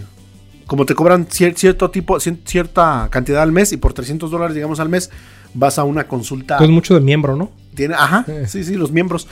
[0.67, 4.55] Como te cobran cier- cierto tipo, cier- cierta cantidad al mes y por 300 dólares,
[4.55, 5.11] digamos, al mes,
[5.55, 6.59] vas a una consulta.
[6.61, 7.51] Es mucho de miembro, ¿no?
[7.75, 8.47] Tiene, ajá, Eh.
[8.49, 9.29] sí, sí, los miembros.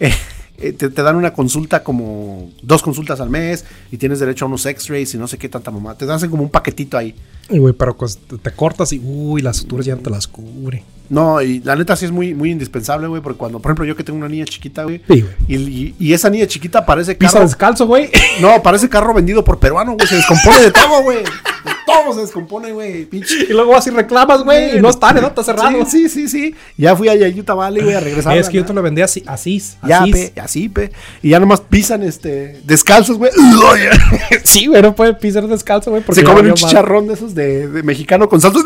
[0.00, 0.14] Eh, eh,
[0.56, 4.64] te, te dan una consulta como dos consultas al mes y tienes derecho a unos
[4.66, 5.96] x-rays y no sé qué tanta mamá.
[5.96, 7.14] Te dan como un paquetito ahí.
[7.50, 10.82] Y, güey, pero pues, te, cortas y, uy, las suturas ya no te las cubre.
[11.10, 13.94] No, y la neta sí es muy, muy indispensable, güey, porque cuando, por ejemplo, yo
[13.94, 17.34] que tengo una niña chiquita, güey, Sí, y, y- y esa niña chiquita parece Pisa
[17.34, 17.44] carro.
[17.44, 18.10] descalzo, güey.
[18.40, 21.18] No, parece carro vendido por peruano, güey, se descompone de todo, güey.
[21.18, 23.44] De todo se descompone, güey, pinche.
[23.48, 24.78] y luego vas y reclamas, güey.
[24.78, 25.28] Y no está, ¿no?
[25.28, 25.84] Está cerrado.
[25.84, 26.54] Sí, sí, sí, sí.
[26.78, 28.36] Ya fui a Yayuta Valley, güey, a regresar.
[28.38, 29.62] es que yo te lo vendí así, así.
[29.86, 30.12] Ya, así.
[30.12, 30.90] pe, así, pe.
[31.22, 33.30] Y ya nomás pisan, este, descalzos, güey.
[34.44, 36.02] Sí, güey, no puede pisar descalzo, güey.
[36.02, 38.64] porque Se comen un chicharrón de esos de, de mexicano con saltos.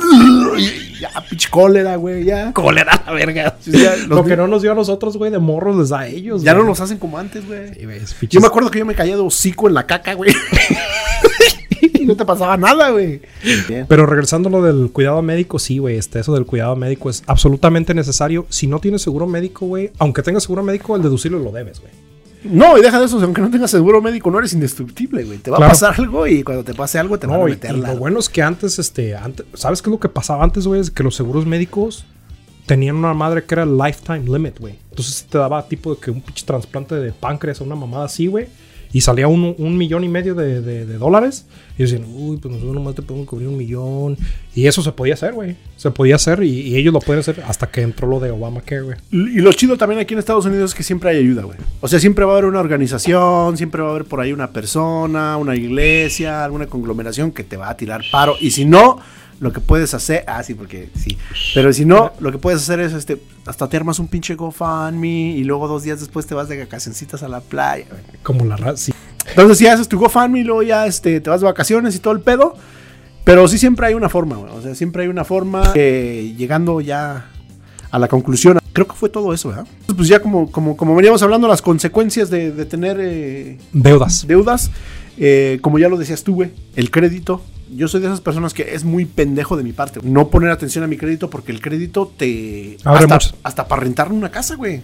[0.59, 2.53] Y ya, pinche cólera, güey, ya.
[2.53, 3.57] Cólera, la verga.
[3.61, 6.01] Sí, ya, los Lo que no nos dio a nosotros, güey, de morros les da
[6.01, 6.43] a ellos.
[6.43, 7.75] Ya no los hacen como antes, güey.
[8.07, 10.33] Sí, Yo me acuerdo que yo me caía de hocico en la caca, güey.
[11.81, 13.21] y no te pasaba nada, güey.
[13.89, 15.97] Pero regresando a lo del cuidado médico, sí, güey.
[15.97, 18.47] Este, eso del cuidado médico es absolutamente necesario.
[18.49, 22.08] Si no tienes seguro médico, güey, aunque tengas seguro médico, el deducible lo debes, güey.
[22.45, 25.39] No, y deja de eso, aunque no tengas seguro médico, no eres indestructible, güey.
[25.39, 25.71] Te va Claro.
[25.71, 27.81] a pasar algo y cuando te pase algo te van a No, y, meter y
[27.81, 27.93] la...
[27.93, 30.81] lo bueno es que antes, este, antes, ¿sabes qué es lo que pasaba antes, güey?
[30.81, 32.05] Es que los seguros médicos
[32.67, 34.79] tenían una madre que era lifetime limit, güey.
[34.91, 38.27] Entonces te daba tipo de que un pinche trasplante de páncreas o una mamada así,
[38.27, 38.47] güey.
[38.93, 41.47] Y salía un, un millón y medio de, de- dólares.
[41.77, 44.17] Y decían, uy, pues nosotros nomás te podemos cubrir un millón.
[44.55, 45.57] Y eso se podía hacer, güey.
[45.77, 48.97] Se podía hacer y, ellos lo pueden hacer hasta que entró lo de Obamacare, güey.
[49.13, 51.59] Y lo chido también aquí en Estados Unidos es que siempre hay ayuda, güey.
[51.81, 54.51] O sea, siempre va a haber una organización, siempre va a haber por ahí una
[54.51, 58.35] persona, una iglesia, alguna conglomeración que te va a tirar paro.
[58.41, 58.99] Y si no,
[59.41, 61.17] lo que puedes hacer, ah, sí, porque sí.
[61.55, 65.33] Pero si no, lo que puedes hacer es este, hasta te armas un pinche GoFundMe
[65.37, 67.87] y luego dos días después te vas de vacacioncitas a la playa.
[68.23, 68.77] Como la raza.
[68.77, 68.93] Sí.
[69.29, 72.15] Entonces, si haces tu GoFundMe y luego ya este, te vas de vacaciones y todo
[72.15, 72.55] el pedo.
[73.25, 74.51] Pero sí siempre hay una forma, güey.
[74.55, 77.31] O sea, siempre hay una forma que llegando ya
[77.91, 78.59] a la conclusión.
[78.73, 79.67] creo que fue todo eso, ¿verdad?
[79.95, 84.27] Pues ya como, como, como veníamos hablando, las consecuencias de, de tener eh, Deudas.
[84.27, 84.71] deudas,
[85.19, 87.43] eh, como ya lo decías tú, güey, el crédito.
[87.75, 90.01] Yo soy de esas personas que es muy pendejo de mi parte.
[90.03, 92.77] No poner atención a mi crédito porque el crédito te...
[92.85, 94.81] Abre hasta, hasta para rentar una casa, güey.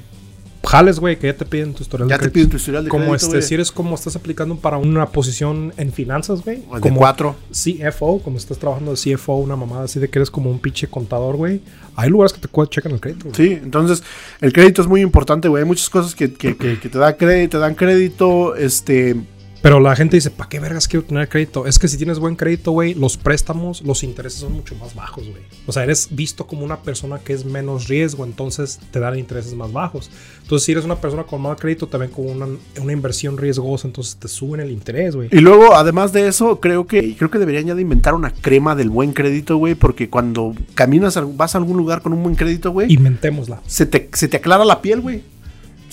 [0.66, 2.35] Jales, güey, que ya te piden tu historial Ya de te crédito.
[2.35, 3.43] piden tu historial de como crédito, este, güey.
[3.43, 6.62] si eres como estás aplicando para una posición en finanzas, güey.
[6.80, 7.37] Como cuatro.
[7.53, 10.87] CFO, como estás trabajando de CFO, una mamada así de que eres como un pinche
[10.89, 11.61] contador, güey.
[11.97, 13.28] Hay lugares que te checan el crédito.
[13.28, 13.35] güey.
[13.37, 14.03] Sí, entonces
[14.41, 15.62] el crédito es muy importante, güey.
[15.62, 19.16] Hay muchas cosas que, que- que- que te da crédito, te dan crédito, este...
[19.64, 21.66] Pero la gente dice, ¿para qué vergas quiero tener crédito?
[21.66, 25.26] Es que si tienes buen crédito, güey, los préstamos, los intereses son mucho más bajos,
[25.26, 25.40] güey.
[25.66, 29.54] O sea, eres visto como una persona que es menos riesgo, entonces te dan intereses
[29.54, 30.10] más bajos.
[30.42, 32.46] Entonces, si eres una persona con mal crédito, te ven como una,
[32.78, 35.30] una inversión riesgosa, entonces te suben el interés, güey.
[35.32, 38.74] Y luego, además de eso, creo que creo que deberían ya de inventar una crema
[38.74, 42.70] del buen crédito, güey, porque cuando caminas, vas a algún lugar con un buen crédito,
[42.70, 43.62] güey, Inventémosla.
[43.66, 45.22] se te, se te aclara la piel, güey.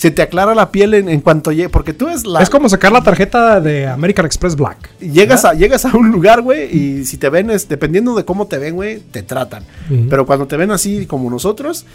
[0.02, 2.42] Se te aclara la piel en, en cuanto llegue, porque tú es la...
[2.42, 4.90] Es como sacar la tarjeta de American Express Black.
[4.98, 8.48] Llegas a, llegas a un lugar, güey, y si te ven, es, dependiendo de cómo
[8.48, 9.62] te ven, güey, te tratan.
[10.10, 11.86] Pero cuando te ven así como nosotros,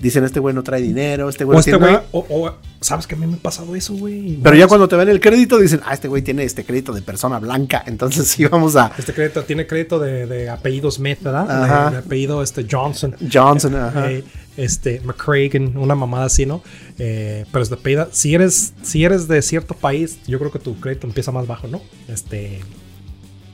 [0.00, 3.06] dicen, este güey no trae dinero, este güey O no este güey, o, o- ¿sabes
[3.06, 4.40] que a mí me ha pasado eso, güey?
[4.42, 7.02] Pero ya cuando te ven el crédito, dicen, ah, este güey tiene este crédito de
[7.02, 7.84] persona blanca.
[7.86, 11.48] Entonces sí vamos a Este crédito tiene crédito de, de apellido Smith, ¿verdad?
[11.48, 11.90] Ajá.
[11.92, 13.14] De, apellido este Johnson.
[13.32, 14.10] Johnson, ajá.
[14.10, 14.24] Eh,
[14.56, 16.62] este McCragen, una mamada así, ¿no?
[16.98, 18.08] Eh, pero.
[18.12, 21.68] Si eres, si eres de cierto país, yo creo que tu crédito empieza más bajo,
[21.68, 21.80] ¿no?
[22.08, 22.60] Este.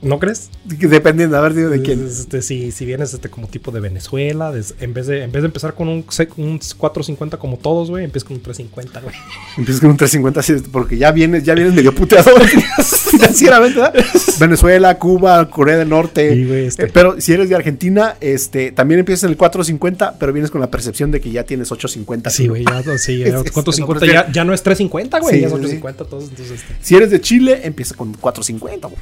[0.00, 0.50] ¿No crees?
[0.64, 2.06] Dependiendo, a ver, digo de quién.
[2.06, 5.42] Este, si, si vienes este, como tipo de Venezuela, des- en, vez de, en vez
[5.42, 6.04] de empezar con un,
[6.36, 9.14] un 450 como todos, güey, empiezas con un 350, güey.
[9.58, 12.40] Empiezas con un 350 así, porque ya vienes, ya vienes medio puteador
[13.10, 13.94] financieramente, ¿verdad?
[14.38, 16.32] Venezuela, Cuba, Corea del Norte.
[16.34, 16.84] Sí, güey, este.
[16.84, 20.60] Eh, pero si eres de Argentina, este, también empiezas en el 450, pero vienes con
[20.60, 22.30] la percepción de que ya tienes 850.
[22.30, 25.34] Sí, güey, ya, sí, Es- ya, es- 450 es- ya, ya no es 350, güey,
[25.34, 25.64] Sí, ya es sí, sí.
[25.64, 26.74] 850 todos, entonces este.
[26.80, 29.00] Si eres de Chile, empieza con 450, güey.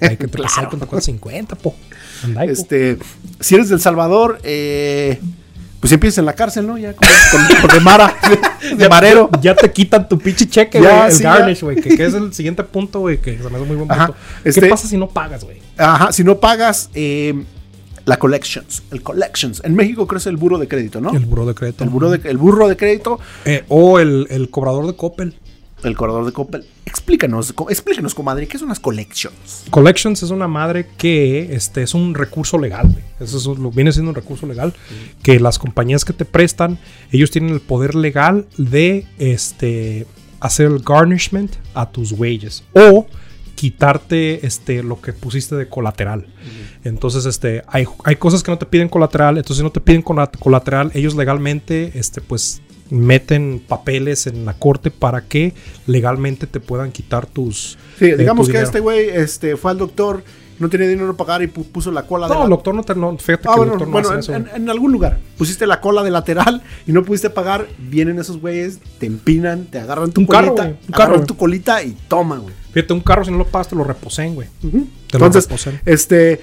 [0.00, 0.70] Hay que te Claro.
[0.70, 1.72] con tu 450, po.
[1.72, 2.40] Po.
[2.42, 2.98] Este,
[3.40, 5.20] si eres del Salvador, eh,
[5.80, 6.78] pues empiezas en la cárcel, ¿no?
[6.78, 8.14] Ya con, con- con de Mara,
[8.76, 9.30] de marero.
[9.40, 10.90] Ya te quitan tu pinche cheque, güey.
[11.06, 11.76] El sí, garnish, güey.
[11.76, 13.18] Que, que es el siguiente punto, güey.
[13.20, 14.20] Que se me hace muy buen Ajá, punto.
[14.44, 15.58] este- ¿Qué pasa si no pagas, güey?
[15.76, 17.44] Ajá, si no pagas eh,
[18.06, 19.60] la collections, el collections.
[19.64, 21.10] En México es el buro de crédito, ¿no?
[21.12, 21.84] El buró de crédito.
[21.84, 25.34] El burro de, el burro de crédito, Eh, o el, el cobrador de Coppel.
[25.88, 26.64] El corredor de Coppel.
[26.84, 29.64] Explícanos, co- explícanos, comadre, ¿qué son las collections?
[29.70, 32.96] Collections es una madre que este, es un recurso legal.
[33.20, 34.74] Eso es lo, viene siendo un recurso legal.
[35.22, 36.78] Que las compañías que te prestan,
[37.12, 40.06] ellos tienen el poder legal de este,
[40.40, 42.64] hacer el garnishment a tus güeyes.
[42.74, 43.06] O
[43.54, 46.26] quitarte este, lo que pusiste de colateral.
[46.84, 49.38] Entonces, este, hay, hay cosas que no te piden colateral.
[49.38, 52.60] Entonces, si no te piden cola- colateral, ellos legalmente, este, pues,
[52.90, 55.54] meten papeles en la corte para que
[55.86, 57.78] legalmente te puedan quitar tus.
[57.98, 58.66] Sí, eh, digamos tu que dinero.
[58.66, 60.22] este güey este, fue al doctor,
[60.58, 62.74] no tenía dinero para pagar y pu- puso la cola de No, la- el doctor
[62.74, 62.94] no te.
[62.94, 64.54] No, fíjate Ah, que bueno, el doctor no bueno, hace en, eso.
[64.56, 68.40] en- en algún lugar pusiste la cola de lateral y no pudiste pagar, vienen esos
[68.40, 71.96] güeyes, te empinan, te agarran tu Un carro, colita, güey, un carro, tu colita y
[72.08, 72.54] toma, güey.
[72.72, 74.48] Fíjate, un carro si no lo pagas te lo reposen, güey.
[74.60, 74.68] Te
[75.18, 75.80] lo Entonces, reposen.
[75.84, 76.40] este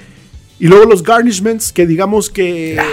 [0.64, 2.86] y luego los garnishments que digamos que Ah,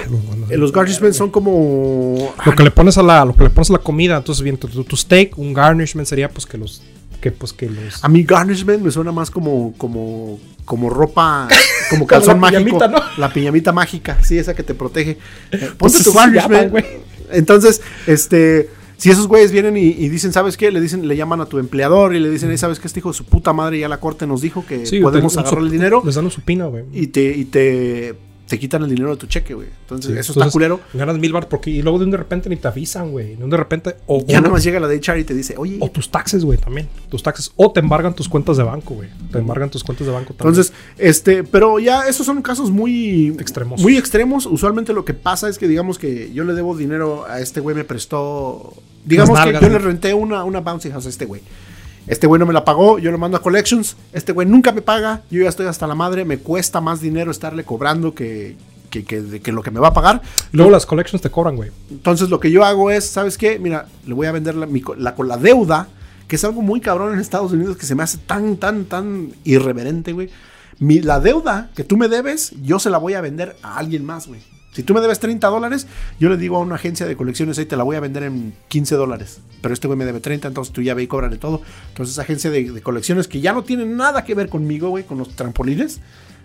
[0.50, 3.74] los garnishments son como Lo que le pones a la, lo que le pones a
[3.74, 6.82] la comida, entonces bien, tu, steak, un garnishment sería pues que los,
[7.20, 8.02] que pues que los.
[8.02, 11.46] a mí garnishment me suena más como como como ropa
[11.90, 12.98] como calzón la mágico, pijamita, ¿no?
[13.18, 15.12] la piñamita mágica, sí, esa que te protege.
[15.52, 16.50] Eh, Pues ponte tu garnishment.
[16.52, 16.84] llaman, güey.
[17.30, 18.68] Entonces, este
[19.01, 20.70] si esos güeyes vienen y, y dicen, ¿sabes qué?
[20.70, 22.86] Le dicen, le llaman a tu empleador y le dicen, "Ey, ¿sabes qué?
[22.86, 25.62] Este hijo de su puta madre ya la corte nos dijo que Sí, podemos agarrar
[25.62, 26.84] el dinero Les dan un supina, güey.
[26.92, 28.14] y te, y te,
[28.51, 29.68] te quitan el dinero de tu cheque, güey.
[29.82, 30.80] Entonces, Sí, eso está culero.
[30.92, 33.36] Ganas mil bar porque y luego de un de repente ni te avisan, güey.
[33.36, 33.94] De un de repente.
[34.07, 36.44] O, Ya nada más llega la de HR y te dice, oye, o tus taxes,
[36.44, 36.88] güey, también.
[37.09, 37.53] Tus taxes.
[37.55, 39.09] O te embargan tus cuentas de banco, güey.
[39.30, 40.61] Te embargan tus cuentas de banco también.
[40.61, 43.80] Entonces, este, pero ya esos son casos muy Extremos.
[43.80, 44.46] Muy extremos.
[44.46, 47.76] Usualmente lo que pasa es que digamos que yo le debo dinero a este güey,
[47.76, 48.74] me prestó.
[49.05, 51.40] Digamos que yo le renté una, una bouncy house a este güey.
[52.11, 53.96] Este güey no me la pagó, yo lo mando a collections.
[54.12, 57.30] Este güey nunca me paga, yo ya estoy hasta la madre, me cuesta más dinero
[57.30, 58.56] estarle cobrando que,
[58.90, 60.20] que, que- lo que me va a pagar.
[60.50, 61.70] Luego las collections te cobran, güey.
[61.90, 63.61] Entonces lo que yo hago es, ¿sabes qué?
[63.61, 65.86] Mira, le voy a vender la, mi la- la deuda,
[66.26, 69.32] que es algo muy cabrón en Estados Unidos que se me hace tan, tan, tan
[69.44, 70.30] irreverente, güey.
[70.80, 74.04] Mi- la deuda que tú me debes, yo se la voy a vender a alguien
[74.04, 74.40] más, güey.
[74.72, 75.86] Si tú me debes 30 dólares,
[76.20, 78.54] yo le digo a una agencia de colecciones, ahí te la voy a vender en
[78.68, 79.40] 15 dólares.
[79.60, 81.62] Pero este güey me debe 30, entonces tú ya ve y cóbrale todo.
[81.88, 85.18] Entonces esa agencia de, colecciones que ya no tiene nada que ver conmigo, güey, con
[85.18, 86.00] los trampolines,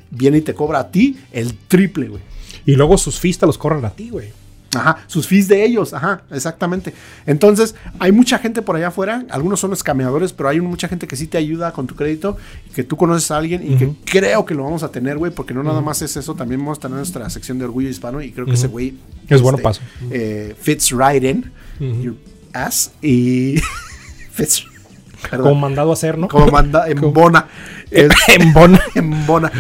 [0.09, 2.21] viene y te cobra a ti el triple, güey.
[2.65, 4.44] Y luego sus te los cobran a ti, güey.
[4.75, 6.93] Ajá, sus fees de ellos, ajá, exactamente.
[7.25, 11.15] Entonces, hay mucha gente por allá afuera, algunos son escameadores, pero hay mucha gente que
[11.15, 12.37] sí te ayuda con tu crédito,
[12.73, 15.53] que tú conoces a alguien y que creo que lo vamos a tener, güey, porque
[15.53, 18.31] no nada más es eso, también vamos a tener nuestra sección de orgullo hispano y
[18.31, 18.95] creo que ese güey
[19.29, 19.81] Es bueno paso.
[20.11, 21.51] eh, fits right in
[22.01, 22.15] your
[22.53, 23.55] ass y
[24.31, 24.65] fits
[25.29, 26.27] perdón, Como mandado a hacer, ¿no?
[26.27, 27.47] como manda en bona.
[27.91, 28.79] Es- en bona.
[28.95, 29.51] en bona.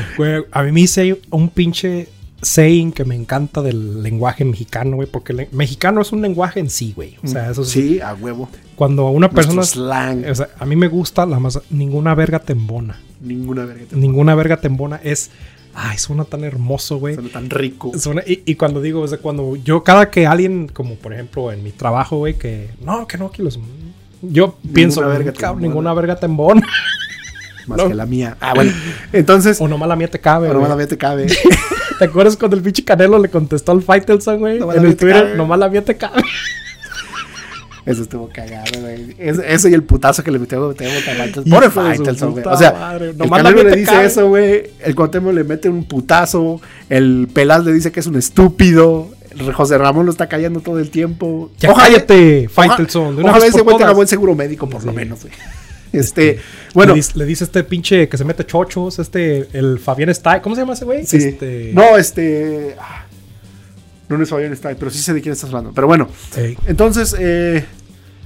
[0.51, 2.09] A mí me hice un pinche
[2.45, 6.69] saying que me encanta del lenguaje mexicano, güey, porque el mexicano es un lenguaje en
[6.69, 7.15] sí, güey.
[7.23, 8.49] O sea, eso es Sí, a huevo.
[8.75, 10.25] cuando una Nuestro persona slang.
[10.29, 12.99] o sea, a mí me gusta la más ninguna verga te embona.
[13.21, 15.31] Ninguna verga te Ninguna verga te embona es
[15.73, 17.15] ay, suena tan hermoso, güey.
[17.15, 17.91] suena tan rico.
[17.97, 21.51] Suena- y, y cuando digo, o sea, cuando yo, cada que alguien, como por ejemplo
[21.51, 23.59] en mi trabajo, güey, que no, que no, que los.
[24.21, 26.65] Yo pienso, verga ninguna verga te embona.
[27.67, 27.87] Más no.
[27.89, 28.37] que la mía.
[28.39, 28.71] Ah, bueno.
[29.11, 30.69] Entonces, o nomás la mía te cabe, pero güey.
[30.69, 31.27] la mía te cabe.
[31.99, 34.57] ¿Te acuerdas cuando el pinche Canelo le contestó al Faitelson, güey?
[34.57, 35.35] En el te Twitter, cabe.
[35.37, 36.21] nomás la mía te cabe.
[37.85, 39.15] Eso estuvo cagado, güey.
[39.19, 41.43] Es- Eso y el putazo que le metió a Faitelson.
[41.45, 42.43] Pobre Faitelson, güey.
[42.45, 43.09] O sea, madre.
[43.11, 44.05] el Nomás Canelo le dice cabe.
[44.07, 44.71] eso, güey.
[44.83, 46.59] El Cuauhtémoc le mete un putazo.
[46.89, 49.09] El Pelaz le dice que es un estúpido.
[49.53, 51.51] José Ramón lo está callando todo el tiempo.
[51.59, 53.19] Ya cállate, Faitelson.
[53.23, 55.33] Ojalá vez ese güey tenga buen seguro médico, por lo menos, güey.
[55.97, 56.39] Este,
[56.73, 56.93] bueno.
[56.93, 60.41] Le dice, le dice este pinche que se mete chochos, este, el Fabián Stay.
[60.41, 61.05] ¿Cómo se llama ese güey?
[61.05, 61.17] Sí.
[61.17, 62.75] Este, No, este.
[62.79, 63.05] ah,
[64.09, 65.71] No, no es Fabián Stay, pero sí sé de quién estás hablando.
[65.73, 66.07] Pero bueno,
[66.67, 67.65] entonces, eh,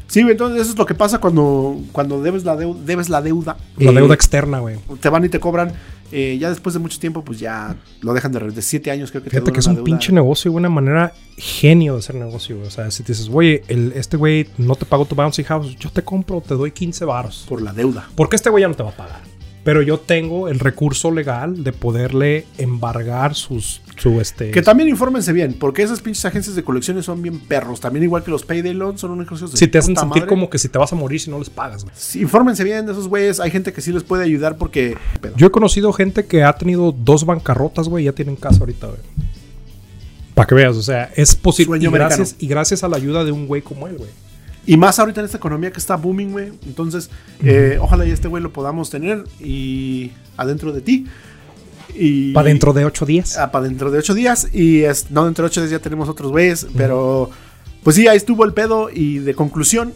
[0.08, 3.58] sí, entonces eso es lo que pasa cuando, cuando debes, la deuda, debes la deuda.
[3.78, 4.78] La Eh, deuda externa, güey.
[5.00, 5.72] Te van y te cobran.
[6.12, 9.24] Eh, ya después de mucho tiempo, pues ya lo dejan de, de siete años, creo
[9.24, 9.86] que te Fíjate dura que es un deuda.
[9.86, 12.68] pinche negocio y una manera genio de hacer negocio, güey.
[12.68, 15.76] O sea, si te dices, oye, el- este güey no te pagó tu bouncy house,
[15.80, 17.46] yo te compro, te doy 15 varos.
[17.48, 18.08] Por la deuda.
[18.16, 19.22] Porque este güey ya no te va a pagar.
[19.70, 24.50] Pero yo tengo el recurso legal de poderle embargar sus, su este.
[24.50, 27.80] Que también infórmense bien, porque esas pinches agencias de colecciones son bien perros.
[27.80, 30.28] También igual que los Payday Loans son unos negocios de si te hacen sentir madre.
[30.28, 31.94] como que si te vas a morir si no les pagas, güey.
[31.96, 33.40] Sí, infórmense bien de esos güeyes.
[33.40, 34.98] Hay gente que sí les puede ayudar porque.
[35.36, 38.88] Yo he conocido gente que ha tenido dos bancarrotas, güey, y ya tienen casa ahorita,
[38.88, 39.00] güey.
[40.34, 41.78] Para que veas, o sea, es posible.
[41.78, 44.10] Y gracias, y gracias a la ayuda de un güey como él, güey.
[44.70, 46.52] Y más ahorita en esta economía que está booming, güey.
[46.68, 47.10] Entonces,
[47.44, 51.08] eh, ojalá y este güey lo podamos tener y adentro de ti.
[51.96, 53.36] Y Para dentro de ocho días.
[53.40, 54.50] Ah, para dentro de ocho días.
[54.54, 56.68] Y es, no, dentro de ocho días ya tenemos otros güeyes.
[56.78, 57.32] Pero,
[57.82, 58.92] pues sí, ahí estuvo el pedo.
[58.94, 59.92] Y de conclusión,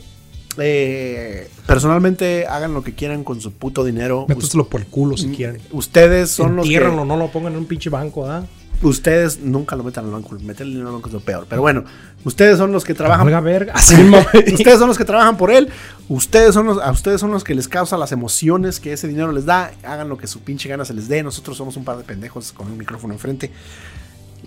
[0.57, 4.25] eh, personalmente hagan lo que quieran con su puto dinero.
[4.27, 5.61] Méteselo por el culo si quieren.
[5.71, 8.47] Ustedes son los que, no lo pongan en un pinche banco, ¿verdad?
[8.83, 10.35] Ustedes nunca lo metan al banco.
[10.41, 11.45] Meter el dinero al banco es lo peor.
[11.49, 11.83] Pero bueno,
[12.25, 13.25] ustedes son los que trabajan.
[13.43, 13.73] Verga.
[14.33, 14.53] Güey.
[14.53, 15.69] ustedes son los que trabajan por él.
[16.09, 19.31] Ustedes son los, a ustedes son los que les causa las emociones que ese dinero
[19.31, 19.71] les da.
[19.83, 21.23] Hagan lo que su pinche gana se les dé.
[21.23, 23.51] Nosotros somos un par de pendejos con un micrófono enfrente.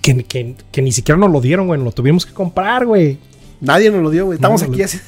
[0.02, 1.82] que, que- que ni siquiera nos lo dieron, güey.
[1.82, 3.18] Lo tuvimos que comprar, güey.
[3.60, 4.36] Nadie nos lo dio, güey.
[4.36, 5.00] Estamos No, aquí así.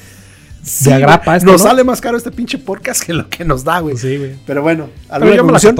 [0.83, 1.67] De agrapa esto, Nos ¿no?
[1.69, 3.95] sale más caro este pinche podcast que lo que nos da, güey.
[3.95, 4.35] Sí, güey.
[4.45, 5.75] Pero bueno, Pero ¿alguna yo me la conclusión?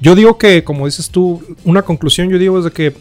[0.00, 2.94] Yo digo que, como dices tú, una conclusión, yo digo es de que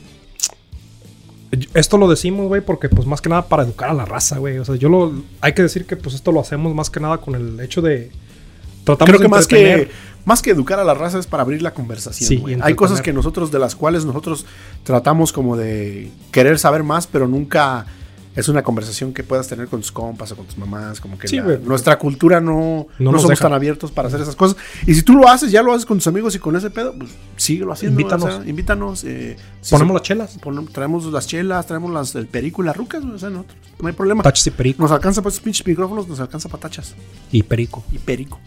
[1.73, 4.57] esto lo decimos, güey, porque pues más que nada para educar a la raza, güey.
[4.57, 7.17] O sea, yo lo hay que decir que pues esto lo hacemos más que nada
[7.17, 8.11] con el hecho de
[8.83, 9.89] tratamos Creo que de más que
[10.25, 12.27] más que educar a la raza es para abrir la conversación.
[12.27, 14.45] Sí, Hay cosas que nosotros, de las cuales nosotros
[14.83, 17.85] tratamos como de querer saber más, pero nunca
[18.37, 21.01] es una conversación que puedas tener con tus compas o con tus mamás.
[21.01, 23.43] Como que Sí, la- nuestra cultura no, No somos deja.
[23.43, 24.55] tan abiertos para hacer esas cosas.
[24.85, 26.93] Y si tú lo haces, ya lo haces con tus amigos y con ese pedo,
[26.97, 27.99] pues síguelo haciendo.
[27.99, 28.33] Invítanos.
[28.35, 29.03] o sea, invítanos.
[29.03, 30.39] eh, si Ponemos se- las chelas.
[30.71, 33.43] Traemos las chelas, traemos las, el perico y las rucas, o sea, no,
[33.81, 34.23] no hay problema.
[34.23, 34.81] Tachas y perico.
[34.81, 36.95] Nos alcanza para esos pinches micrófonos, nos alcanza para tachas
[37.31, 37.83] Y perico.
[37.91, 38.39] y perico.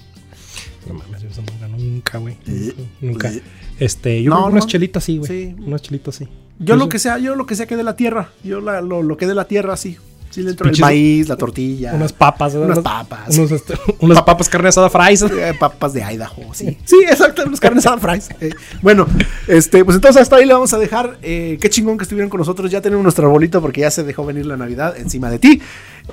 [0.86, 2.36] No mames, esa nunca, nunca, güey.
[2.46, 3.30] Eh, Nunca.
[3.30, 3.42] eh.
[3.78, 5.28] Este, yo No, creo unas chelitas sí, güey.
[5.28, 5.56] Sí.
[5.66, 6.28] Unas chelitas sí.
[6.60, 8.28] Yo Eso- lo que sea, yo lo que sea que de la tierra.
[8.44, 9.96] Yo la- lo, lo que de la tierra, sí.
[10.30, 11.92] Sí le entro el Pinches- maíz, la tortilla.
[11.92, 13.36] Unas papas, Unas unas- papas.
[13.36, 15.22] Unos, este, unas papas carne asada fries.
[15.22, 16.78] eh, papas de Idaho, sí.
[16.84, 18.28] Sí, exacto, unas carnes asadas fries.
[18.40, 19.08] Eh, bueno,
[19.48, 21.18] este, pues entonces hasta ahí le vamos a dejar.
[21.22, 22.70] Eh, qué chingón que estuvieron con nosotros.
[22.70, 25.60] Ya tenemos nuestro arbolito porque ya se dejó venir la Navidad encima de ti.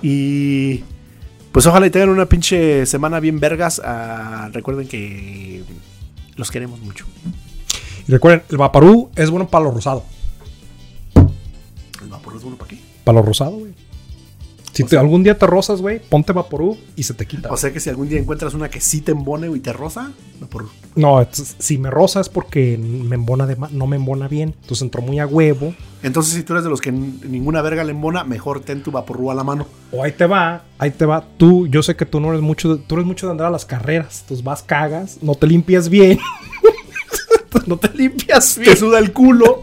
[0.01, 0.83] Y
[1.51, 3.79] pues ojalá y tengan una pinche semana bien vergas.
[3.85, 5.61] Ah, recuerden que
[6.37, 7.05] los queremos mucho.
[8.07, 10.03] Y recuerden, el vaporú es bueno para lo rosado.
[12.01, 12.79] ¿El vapor es bueno para qué?
[13.03, 13.73] Para lo rosado, güey.
[14.73, 17.49] Si te- algún día te rosas, güey, ponte vaporú y se te quita.
[17.51, 20.11] O sea que si algún día encuentras una que sí te embone y te rosa,
[20.39, 20.67] vapor.
[20.95, 24.53] no, es- si me rosa es porque me embona de no me embona bien.
[24.61, 25.73] Entonces entró muy a huevo.
[26.03, 29.31] Entonces, si tú eres de los que ninguna verga le embona, mejor ten tu vaporru
[29.31, 29.65] a la mano.
[29.91, 31.25] O ahí te va, ahí te va.
[31.37, 33.51] Tú, yo sé que tú no eres mucho, de- tú eres mucho de andar a
[33.51, 34.19] las carreras.
[34.21, 36.19] Entonces vas, cagas, no te limpias bien.
[37.67, 39.61] no te limpias Te suda el culo.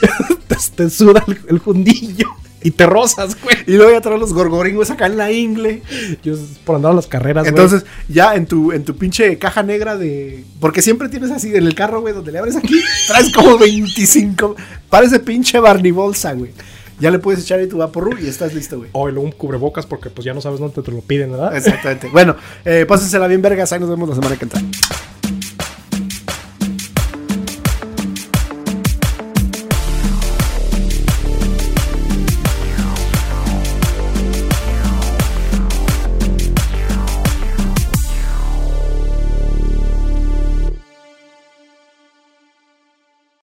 [0.48, 2.28] te, te suda el, el fundillo.
[2.66, 3.56] Y te rozas, güey.
[3.68, 5.82] Y luego ya traes los gorgoringos acá en la ingle.
[6.24, 6.34] Yo
[6.64, 7.50] por andar a las carreras, güey.
[7.50, 10.44] Entonces, ya en tu, en tu pinche caja negra de.
[10.58, 14.56] Porque siempre tienes así en el carro, güey, donde le abres aquí, traes como 25.
[14.90, 16.50] Parece pinche Barney Bolsa, güey.
[16.98, 18.90] Ya le puedes echar ahí tu vaporru y estás listo, güey.
[18.94, 21.56] O luego un cubrebocas porque pues ya no sabes dónde te lo piden, ¿verdad?
[21.56, 22.08] Exactamente.
[22.08, 22.34] Bueno,
[22.64, 23.72] eh, pásensela bien, vergas.
[23.72, 24.60] Ahí nos vemos la semana que entra.